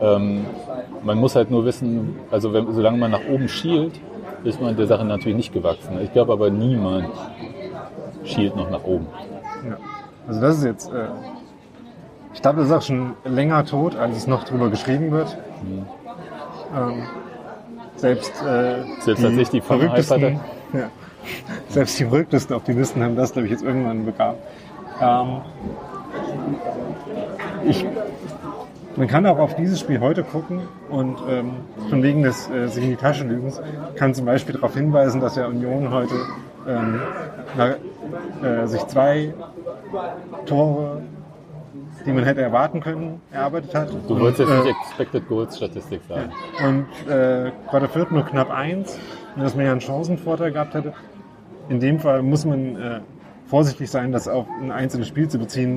ähm, 0.00 0.44
man 1.02 1.18
muss 1.18 1.36
halt 1.36 1.50
nur 1.50 1.64
wissen, 1.64 2.16
also 2.30 2.52
wenn, 2.52 2.72
solange 2.72 2.98
man 2.98 3.10
nach 3.10 3.26
oben 3.30 3.48
schielt, 3.48 4.00
ist 4.44 4.60
man 4.60 4.76
der 4.76 4.86
Sache 4.86 5.04
natürlich 5.04 5.36
nicht 5.36 5.52
gewachsen. 5.52 6.00
Ich 6.02 6.12
glaube 6.12 6.32
aber 6.32 6.50
niemand 6.50 7.06
schielt 8.24 8.56
noch 8.56 8.70
nach 8.70 8.84
oben. 8.84 9.06
Ja. 9.68 9.76
Also 10.26 10.40
das 10.40 10.58
ist 10.58 10.64
jetzt, 10.64 10.92
äh, 10.92 11.06
ich 12.34 12.42
glaube, 12.42 12.58
das 12.58 12.66
ist 12.66 12.72
auch 12.72 12.82
schon 12.82 13.14
länger 13.24 13.64
tot, 13.64 13.96
als 13.96 14.16
es 14.16 14.26
noch 14.26 14.44
drüber 14.44 14.70
geschrieben 14.70 15.10
wird. 15.10 15.36
Ähm, 16.74 17.02
selbst 17.96 18.32
äh, 18.42 18.82
Selbst 19.00 19.24
als 19.24 19.36
ich 19.36 19.50
die 19.50 19.60
verrücktesten, 19.60 20.22
Hype 20.22 20.40
ja, 20.72 20.90
Selbst 21.68 21.98
die 21.98 22.04
verrücktesten 22.04 22.56
Optimisten 22.56 23.02
haben 23.02 23.16
das, 23.16 23.32
glaube 23.32 23.46
ich, 23.46 23.52
jetzt 23.52 23.62
irgendwann 23.62 24.04
begraben. 24.04 24.38
Ähm, 25.00 25.40
ich, 27.64 27.86
man 28.96 29.06
kann 29.06 29.26
auch 29.26 29.38
auf 29.38 29.54
dieses 29.54 29.80
Spiel 29.80 30.00
heute 30.00 30.24
gucken 30.24 30.62
und 30.90 31.16
ähm, 31.28 31.52
von 31.90 32.02
wegen 32.02 32.22
des 32.22 32.50
äh, 32.50 32.68
sich 32.68 32.84
in 32.84 32.90
die 32.90 32.96
Tasche 32.96 33.24
lügens 33.24 33.60
kann 33.94 34.14
zum 34.14 34.26
Beispiel 34.26 34.54
darauf 34.54 34.74
hinweisen, 34.74 35.20
dass 35.20 35.36
ja 35.36 35.46
Union 35.46 35.90
heute 35.92 36.14
ähm, 36.66 37.00
äh, 38.42 38.66
sich 38.66 38.84
zwei 38.86 39.32
Tore, 40.46 41.02
die 42.04 42.12
man 42.12 42.24
hätte 42.24 42.42
erwarten 42.42 42.80
können, 42.80 43.20
erarbeitet 43.30 43.74
hat. 43.74 43.88
Du 44.08 44.18
wolltest 44.18 44.40
jetzt 44.40 44.50
nicht 44.50 44.66
äh, 44.66 44.70
Expected 44.86 45.28
Goals 45.28 45.56
Statistik 45.56 46.00
sagen. 46.08 46.32
und 46.66 47.10
äh, 47.10 47.50
Quarter 47.68 47.88
Viert 47.88 48.12
nur 48.12 48.24
knapp 48.24 48.50
eins, 48.50 48.98
und 49.34 49.42
dass 49.42 49.54
man 49.54 49.64
ja 49.64 49.72
einen 49.72 49.80
Chancenvorteil 49.80 50.52
gehabt 50.52 50.74
hätte. 50.74 50.92
In 51.68 51.80
dem 51.80 52.00
Fall 52.00 52.22
muss 52.22 52.44
man 52.44 52.76
äh, 52.76 53.00
vorsichtig 53.46 53.90
sein, 53.90 54.12
das 54.12 54.28
auf 54.28 54.46
ein 54.60 54.70
einzelnes 54.70 55.08
Spiel 55.08 55.28
zu 55.28 55.38
beziehen. 55.38 55.76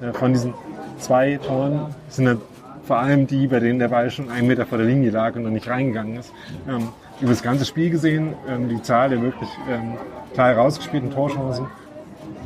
Denn, 0.00 0.08
äh, 0.08 0.12
von 0.12 0.32
diesen 0.32 0.54
zwei 0.98 1.38
Toren 1.38 1.94
sind 2.08 2.26
dann 2.26 2.40
vor 2.84 2.98
allem 2.98 3.26
die, 3.26 3.46
bei 3.46 3.60
denen 3.60 3.78
der 3.78 3.88
Ball 3.88 4.10
schon 4.10 4.30
einen 4.30 4.46
Meter 4.46 4.66
vor 4.66 4.78
der 4.78 4.86
Linie 4.86 5.10
lag 5.10 5.34
und 5.36 5.42
noch 5.42 5.50
nicht 5.50 5.68
reingegangen 5.68 6.16
ist. 6.16 6.32
Ähm, 6.68 6.88
über 7.20 7.30
das 7.30 7.42
ganze 7.42 7.64
Spiel 7.64 7.90
gesehen, 7.90 8.34
ähm, 8.48 8.68
die 8.68 8.82
Zahl 8.82 9.08
der 9.08 9.22
wirklich 9.22 9.48
ähm, 9.70 9.94
klar 10.34 10.48
herausgespielten 10.48 11.10
Torchancen 11.10 11.66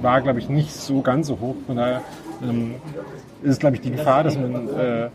war, 0.02 0.20
glaube 0.20 0.38
ich, 0.38 0.48
nicht 0.48 0.72
so 0.72 1.00
ganz 1.00 1.26
so 1.26 1.40
hoch. 1.40 1.56
Von 1.66 1.76
daher 1.76 2.02
ähm, 2.42 2.76
ist 3.42 3.50
es, 3.50 3.58
glaube 3.58 3.76
ich, 3.76 3.82
die 3.82 3.90
Gefahr, 3.92 4.24
dass 4.24 4.36
man 4.36 4.68
äh, 4.68 5.08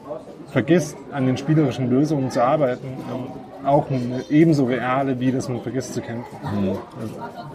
vergisst, 0.51 0.95
an 1.11 1.25
den 1.25 1.37
spielerischen 1.37 1.89
Lösungen 1.89 2.31
zu 2.31 2.43
arbeiten, 2.43 2.87
ähm, 2.87 3.67
auch 3.67 3.89
eine 3.89 4.23
ebenso 4.29 4.65
reale, 4.65 5.19
wie 5.19 5.31
dass 5.31 5.47
man 5.47 5.61
vergisst 5.61 5.93
zu 5.93 6.01
kämpfen. 6.01 6.35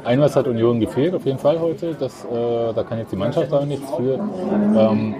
Ein 0.04 0.20
was 0.20 0.37
hat 0.37 0.46
Union 0.46 0.81
gefehlt, 0.81 1.14
auf 1.14 1.26
jeden 1.26 1.38
Fall 1.38 1.61
heute. 1.61 1.94
Das, 1.94 2.24
äh, 2.24 2.72
da 2.74 2.83
kann 2.83 2.98
jetzt 2.98 3.12
die 3.12 3.16
Mannschaft 3.16 3.52
da 3.52 3.64
nichts 3.64 3.90
für. 3.94 4.14
Ähm, 4.14 5.14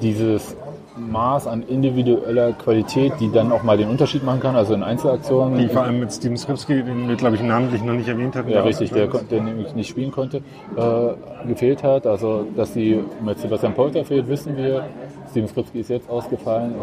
dieses 0.00 0.56
Maß 0.96 1.46
an 1.46 1.62
individueller 1.62 2.52
Qualität, 2.52 3.12
die 3.20 3.30
dann 3.30 3.52
auch 3.52 3.62
mal 3.62 3.76
den 3.76 3.88
Unterschied 3.88 4.24
machen 4.24 4.40
kann, 4.40 4.56
also 4.56 4.74
in 4.74 4.82
Einzelaktionen. 4.82 5.58
Die 5.58 5.68
vor 5.68 5.82
allem 5.82 6.00
mit 6.00 6.12
Steven 6.12 6.36
Skripski, 6.36 6.82
den 6.82 7.08
wir, 7.08 7.16
glaube 7.16 7.36
ich, 7.36 7.42
namentlich 7.42 7.82
noch 7.82 7.94
nicht 7.94 8.08
erwähnt 8.08 8.34
hatten. 8.36 8.50
Ja, 8.50 8.62
richtig, 8.62 8.90
der, 8.90 9.06
der 9.06 9.42
nämlich 9.42 9.74
nicht 9.74 9.88
spielen 9.88 10.10
konnte, 10.10 10.38
äh, 10.76 11.46
gefehlt 11.46 11.82
hat. 11.82 12.06
Also, 12.06 12.46
dass 12.56 12.72
die 12.72 13.00
mit 13.24 13.38
Sebastian 13.38 13.74
Polter 13.74 14.04
fehlt, 14.04 14.28
wissen 14.28 14.56
wir. 14.56 14.84
Steven 15.30 15.48
Skripski 15.48 15.80
ist 15.80 15.90
jetzt 15.90 16.08
ausgefallen. 16.08 16.74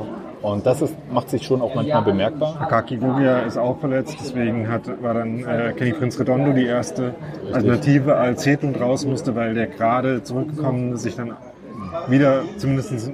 Und 0.42 0.66
das 0.66 0.82
ist, 0.82 0.96
macht 1.12 1.30
sich 1.30 1.44
schon 1.44 1.62
auch 1.62 1.74
manchmal 1.74 2.04
bemerkbar. 2.04 2.56
Akaki 2.62 2.98
Gogia 2.98 3.40
ist 3.40 3.58
auch 3.58 3.80
verletzt, 3.80 4.18
deswegen 4.20 4.70
hat, 4.72 4.84
war 5.02 5.16
dann 5.16 5.40
äh, 5.40 5.74
Kenny 5.76 5.94
Prince 5.94 6.20
Redondo 6.20 6.54
die 6.54 6.66
erste 6.66 7.16
Alternative, 7.52 8.16
als 8.16 8.46
Hedlund 8.46 8.80
raus 8.80 9.06
musste, 9.06 9.36
weil 9.36 9.56
der 9.56 9.68
gerade 9.68 10.22
zurückgekommen 10.22 10.96
sich 10.98 11.16
dann 11.16 11.34
wieder 12.08 12.44
zumindest 12.58 13.12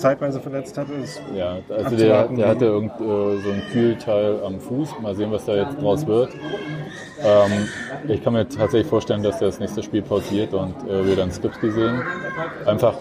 zeitweise 0.00 0.40
verletzt 0.40 0.76
hatte. 0.76 0.92
Ja, 1.34 1.58
also 1.68 1.96
der, 1.96 2.28
der 2.28 2.48
hatte 2.48 2.64
irgend, 2.64 2.92
äh, 3.00 3.04
so 3.04 3.50
ein 3.50 3.62
Kühlteil 3.72 4.42
am 4.44 4.60
Fuß. 4.60 5.00
Mal 5.00 5.14
sehen, 5.14 5.30
was 5.30 5.44
da 5.44 5.54
jetzt 5.54 5.80
draus 5.80 6.06
wird. 6.06 6.30
Ähm, 7.22 7.68
ich 8.08 8.22
kann 8.22 8.32
mir 8.32 8.48
tatsächlich 8.48 8.86
vorstellen, 8.86 9.22
dass 9.22 9.38
der 9.38 9.48
das 9.48 9.60
nächste 9.60 9.82
Spiel 9.82 10.02
pausiert 10.02 10.54
und 10.54 10.74
äh, 10.88 11.06
wir 11.06 11.16
dann 11.16 11.30
Skripski 11.30 11.70
sehen. 11.70 12.02
Einfach, 12.64 12.94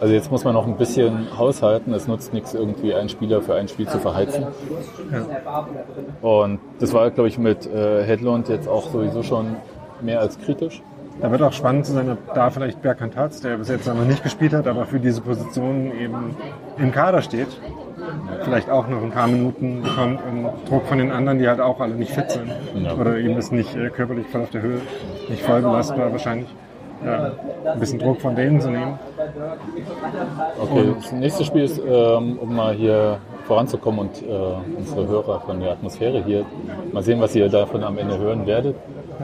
also 0.00 0.14
jetzt 0.14 0.30
muss 0.30 0.44
man 0.44 0.54
noch 0.54 0.66
ein 0.66 0.76
bisschen 0.76 1.36
haushalten. 1.36 1.92
Es 1.92 2.06
nutzt 2.06 2.32
nichts, 2.32 2.54
irgendwie 2.54 2.94
einen 2.94 3.08
Spieler 3.08 3.42
für 3.42 3.54
ein 3.54 3.68
Spiel 3.68 3.88
zu 3.88 3.98
verheizen. 3.98 4.46
Und 6.22 6.60
das 6.78 6.92
war, 6.92 7.10
glaube 7.10 7.28
ich, 7.28 7.38
mit 7.38 7.66
äh, 7.66 8.04
Hedlund 8.04 8.48
jetzt 8.48 8.68
auch 8.68 8.90
sowieso 8.90 9.22
schon 9.22 9.56
mehr 10.00 10.20
als 10.20 10.38
kritisch. 10.38 10.82
Da 11.20 11.30
wird 11.30 11.42
auch 11.42 11.52
spannend 11.52 11.86
zu 11.86 11.92
sein, 11.92 12.10
ob 12.10 12.34
da 12.34 12.50
vielleicht 12.50 12.80
Berkan 12.82 13.10
Tatz, 13.10 13.40
der 13.40 13.56
bis 13.56 13.68
jetzt 13.68 13.86
noch 13.86 13.94
nicht 14.04 14.22
gespielt 14.22 14.52
hat, 14.52 14.66
aber 14.66 14.86
für 14.86 14.98
diese 14.98 15.20
Position 15.20 15.92
eben 15.98 16.36
im 16.78 16.92
Kader 16.92 17.22
steht, 17.22 17.48
vielleicht 18.42 18.70
auch 18.70 18.88
noch 18.88 19.02
ein 19.02 19.10
paar 19.10 19.26
Minuten 19.26 19.82
bekommt 19.82 20.20
und 20.26 20.48
Druck 20.68 20.86
von 20.86 20.98
den 20.98 21.12
anderen, 21.12 21.38
die 21.38 21.48
halt 21.48 21.60
auch 21.60 21.80
alle 21.80 21.94
nicht 21.94 22.12
fit 22.12 22.30
sind. 22.30 22.50
Ja. 22.74 22.94
Oder 22.94 23.18
eben 23.18 23.36
ist 23.36 23.52
nicht 23.52 23.76
äh, 23.76 23.90
körperlich 23.90 24.26
voll 24.28 24.42
auf 24.42 24.50
der 24.50 24.62
Höhe, 24.62 24.80
nicht 25.28 25.42
voll 25.42 25.60
belastbar 25.60 26.10
wahrscheinlich. 26.10 26.48
Ja, 27.04 27.32
ein 27.64 27.80
bisschen 27.80 27.98
Druck 27.98 28.20
von 28.20 28.36
denen 28.36 28.60
zu 28.60 28.70
nehmen. 28.70 28.98
Okay, 30.60 30.94
das 31.00 31.12
nächste 31.12 31.44
Spiel 31.44 31.64
ist, 31.64 31.78
ähm, 31.78 32.38
um 32.38 32.54
mal 32.54 32.74
hier 32.74 33.18
voranzukommen 33.46 34.00
und 34.00 34.22
äh, 34.22 34.26
unsere 34.76 35.08
Hörer 35.08 35.40
von 35.40 35.60
der 35.60 35.72
Atmosphäre 35.72 36.22
hier, 36.22 36.44
mal 36.92 37.02
sehen, 37.02 37.18
was 37.20 37.34
ihr 37.34 37.48
davon 37.48 37.84
am 37.84 37.96
Ende 37.96 38.18
hören 38.18 38.46
werdet, 38.46 38.76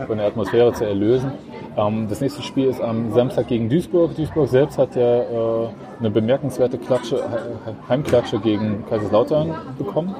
von 0.06 0.16
der 0.16 0.26
Atmosphäre 0.26 0.72
zu 0.72 0.84
erlösen. 0.86 1.32
Ähm, 1.76 2.06
das 2.08 2.20
nächste 2.20 2.42
Spiel 2.42 2.68
ist 2.68 2.80
am 2.80 3.12
Samstag 3.12 3.48
gegen 3.48 3.68
Duisburg. 3.68 4.16
Duisburg 4.16 4.48
selbst 4.48 4.78
hat 4.78 4.96
ja 4.96 5.20
äh, 5.20 5.68
eine 6.00 6.10
bemerkenswerte 6.10 6.78
Klatsche, 6.78 7.16
He- 7.16 7.72
Heimklatsche 7.88 8.38
gegen 8.38 8.84
Kaiserslautern 8.88 9.54
bekommen. 9.76 10.14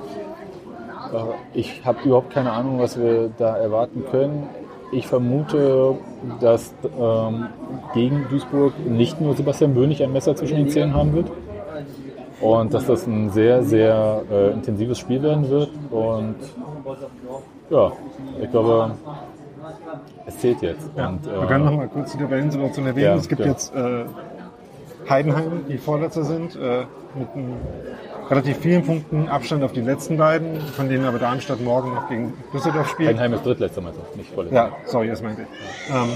Äh, 1.13 1.59
ich 1.59 1.85
habe 1.85 1.99
überhaupt 2.05 2.31
keine 2.31 2.53
Ahnung, 2.53 2.79
was 2.79 2.99
wir 3.01 3.31
da 3.39 3.57
erwarten 3.57 4.05
können. 4.11 4.49
Ich 4.93 5.07
vermute, 5.07 5.97
dass 6.41 6.73
ähm, 7.01 7.47
gegen 7.95 8.27
Duisburg 8.31 8.73
nicht 8.87 9.21
nur 9.21 9.35
Sebastian 9.35 9.75
Bönig 9.75 10.03
ein 10.03 10.13
Messer 10.13 10.37
zwischen 10.37 10.57
den 10.59 10.69
Zähnen 10.69 10.95
haben 10.95 11.13
wird. 11.15 11.31
Und 12.41 12.75
dass 12.75 12.87
das 12.87 13.07
ein 13.07 13.31
sehr, 13.31 13.63
sehr 13.63 14.23
äh, 14.31 14.51
intensives 14.53 14.99
Spiel 14.99 15.23
werden 15.23 15.49
wird. 15.49 15.71
Und 15.91 16.37
ja, 17.71 17.93
ich 18.43 18.51
glaube, 18.51 18.91
es 20.27 20.39
zählt 20.39 20.63
jetzt. 20.63 20.91
Und, 20.95 21.25
Wir 21.25 21.47
können 21.47 21.65
noch 21.65 21.77
mal 21.77 21.89
kurz 21.89 22.13
die 22.13 22.19
Tabellensituation 22.19 22.87
erwähnen. 22.87 23.07
Ja, 23.07 23.15
es 23.17 23.29
gibt 23.29 23.41
ja. 23.41 23.47
jetzt 23.47 23.75
äh, 23.75 24.05
Heidenheim, 25.09 25.65
die 25.69 25.79
Vorletzter 25.79 26.25
sind, 26.25 26.57
äh, 26.57 26.85
mit 27.15 27.29
einem 27.35 27.57
relativ 28.29 28.59
vielen 28.59 28.85
Punkten 28.85 29.29
Abstand 29.29 29.63
auf 29.63 29.73
die 29.73 29.81
letzten 29.81 30.17
beiden, 30.17 30.61
von 30.61 30.89
denen 30.89 31.05
aber 31.05 31.19
Darmstadt 31.19 31.61
morgen 31.61 31.95
noch 31.95 32.09
gegen 32.09 32.33
Düsseldorf 32.53 32.89
spielt. 32.89 33.11
Heidenheim 33.11 33.35
ist 33.35 33.45
drittletzter 33.45 33.81
Meister, 33.81 34.03
nicht 34.17 34.33
vorletzter. 34.33 34.57
Ja, 34.57 34.73
sorry, 34.85 35.09
das 35.09 35.23
meinte 35.23 35.43
ich. 35.43 35.95
Ähm, 35.95 36.09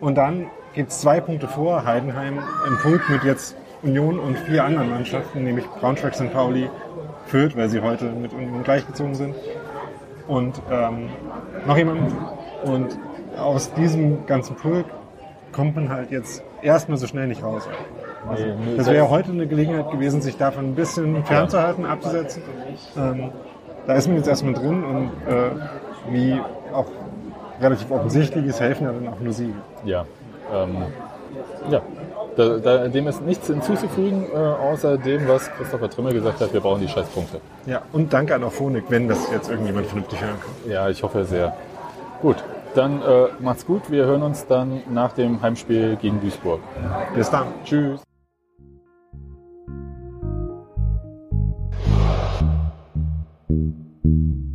und 0.00 0.14
dann 0.14 0.46
gibt 0.74 0.90
es 0.90 1.00
zwei 1.00 1.20
Punkte 1.20 1.48
vor 1.48 1.84
Heidenheim 1.84 2.38
im 2.66 2.78
Pulk 2.78 3.08
mit 3.10 3.24
jetzt 3.24 3.56
Union 3.82 4.18
und 4.18 4.38
vier 4.38 4.64
anderen 4.64 4.90
Mannschaften, 4.90 5.42
nämlich 5.42 5.66
Braunschweig, 5.80 6.14
St. 6.14 6.32
Pauli, 6.32 6.70
Fürth, 7.26 7.56
weil 7.56 7.68
sie 7.68 7.80
heute 7.80 8.06
mit 8.06 8.32
Union 8.32 8.62
gleichgezogen 8.62 9.14
sind. 9.14 9.34
Und 10.28 10.60
ähm, 10.70 11.08
noch 11.66 11.76
jemand. 11.76 12.12
Und 12.66 12.98
aus 13.38 13.72
diesem 13.74 14.26
ganzen 14.26 14.56
Pulk 14.56 14.86
kommt 15.52 15.76
man 15.76 15.88
halt 15.88 16.10
jetzt 16.10 16.42
erstmal 16.62 16.98
so 16.98 17.06
schnell 17.06 17.28
nicht 17.28 17.42
raus. 17.42 17.68
Also, 18.28 18.44
das 18.76 18.90
wäre 18.90 19.08
heute 19.08 19.30
eine 19.30 19.46
Gelegenheit 19.46 19.90
gewesen, 19.90 20.20
sich 20.20 20.36
davon 20.36 20.66
ein 20.66 20.74
bisschen 20.74 21.24
fernzuhalten, 21.24 21.86
abzusetzen. 21.86 22.42
Ähm, 22.96 23.30
da 23.86 23.94
ist 23.94 24.08
man 24.08 24.16
jetzt 24.16 24.26
erstmal 24.26 24.54
drin 24.54 24.84
und 24.84 25.10
äh, 25.32 25.50
wie 26.10 26.40
auch 26.72 26.86
relativ 27.60 27.90
offensichtlich 27.90 28.44
ist, 28.46 28.60
helfen 28.60 28.84
ja 28.84 28.92
dann 28.92 29.08
auch 29.08 29.20
nur 29.20 29.32
Siege. 29.32 29.54
Ja, 29.84 30.04
ähm, 30.52 30.76
ja. 31.70 31.82
Da, 32.36 32.58
da, 32.58 32.88
dem 32.88 33.06
ist 33.06 33.22
nichts 33.22 33.46
hinzuzufügen, 33.46 34.26
äh, 34.30 34.36
außer 34.36 34.98
dem, 34.98 35.26
was 35.26 35.50
Christopher 35.52 35.88
Trimmel 35.88 36.12
gesagt 36.12 36.38
hat, 36.40 36.52
wir 36.52 36.60
brauchen 36.60 36.82
die 36.82 36.88
Scheißpunkte. 36.88 37.40
Ja, 37.64 37.80
und 37.92 38.12
danke 38.12 38.34
an 38.34 38.44
Auphonic, 38.44 38.84
wenn 38.90 39.08
das 39.08 39.30
jetzt 39.32 39.48
irgendjemand 39.48 39.86
vernünftig 39.86 40.20
hören 40.20 40.34
kann. 40.38 40.70
Ja, 40.70 40.90
ich 40.90 41.02
hoffe 41.02 41.24
sehr. 41.24 41.56
Gut, 42.20 42.44
dann 42.76 43.02
äh, 43.02 43.28
macht's 43.40 43.66
gut. 43.66 43.90
Wir 43.90 44.04
hören 44.04 44.22
uns 44.22 44.46
dann 44.46 44.82
nach 44.90 45.12
dem 45.12 45.40
Heimspiel 45.40 45.96
gegen 45.96 46.20
Duisburg. 46.20 46.60
Bis 47.14 47.30
dann. 47.30 47.46
Tschüss. 47.64 48.02
Thank 53.48 54.45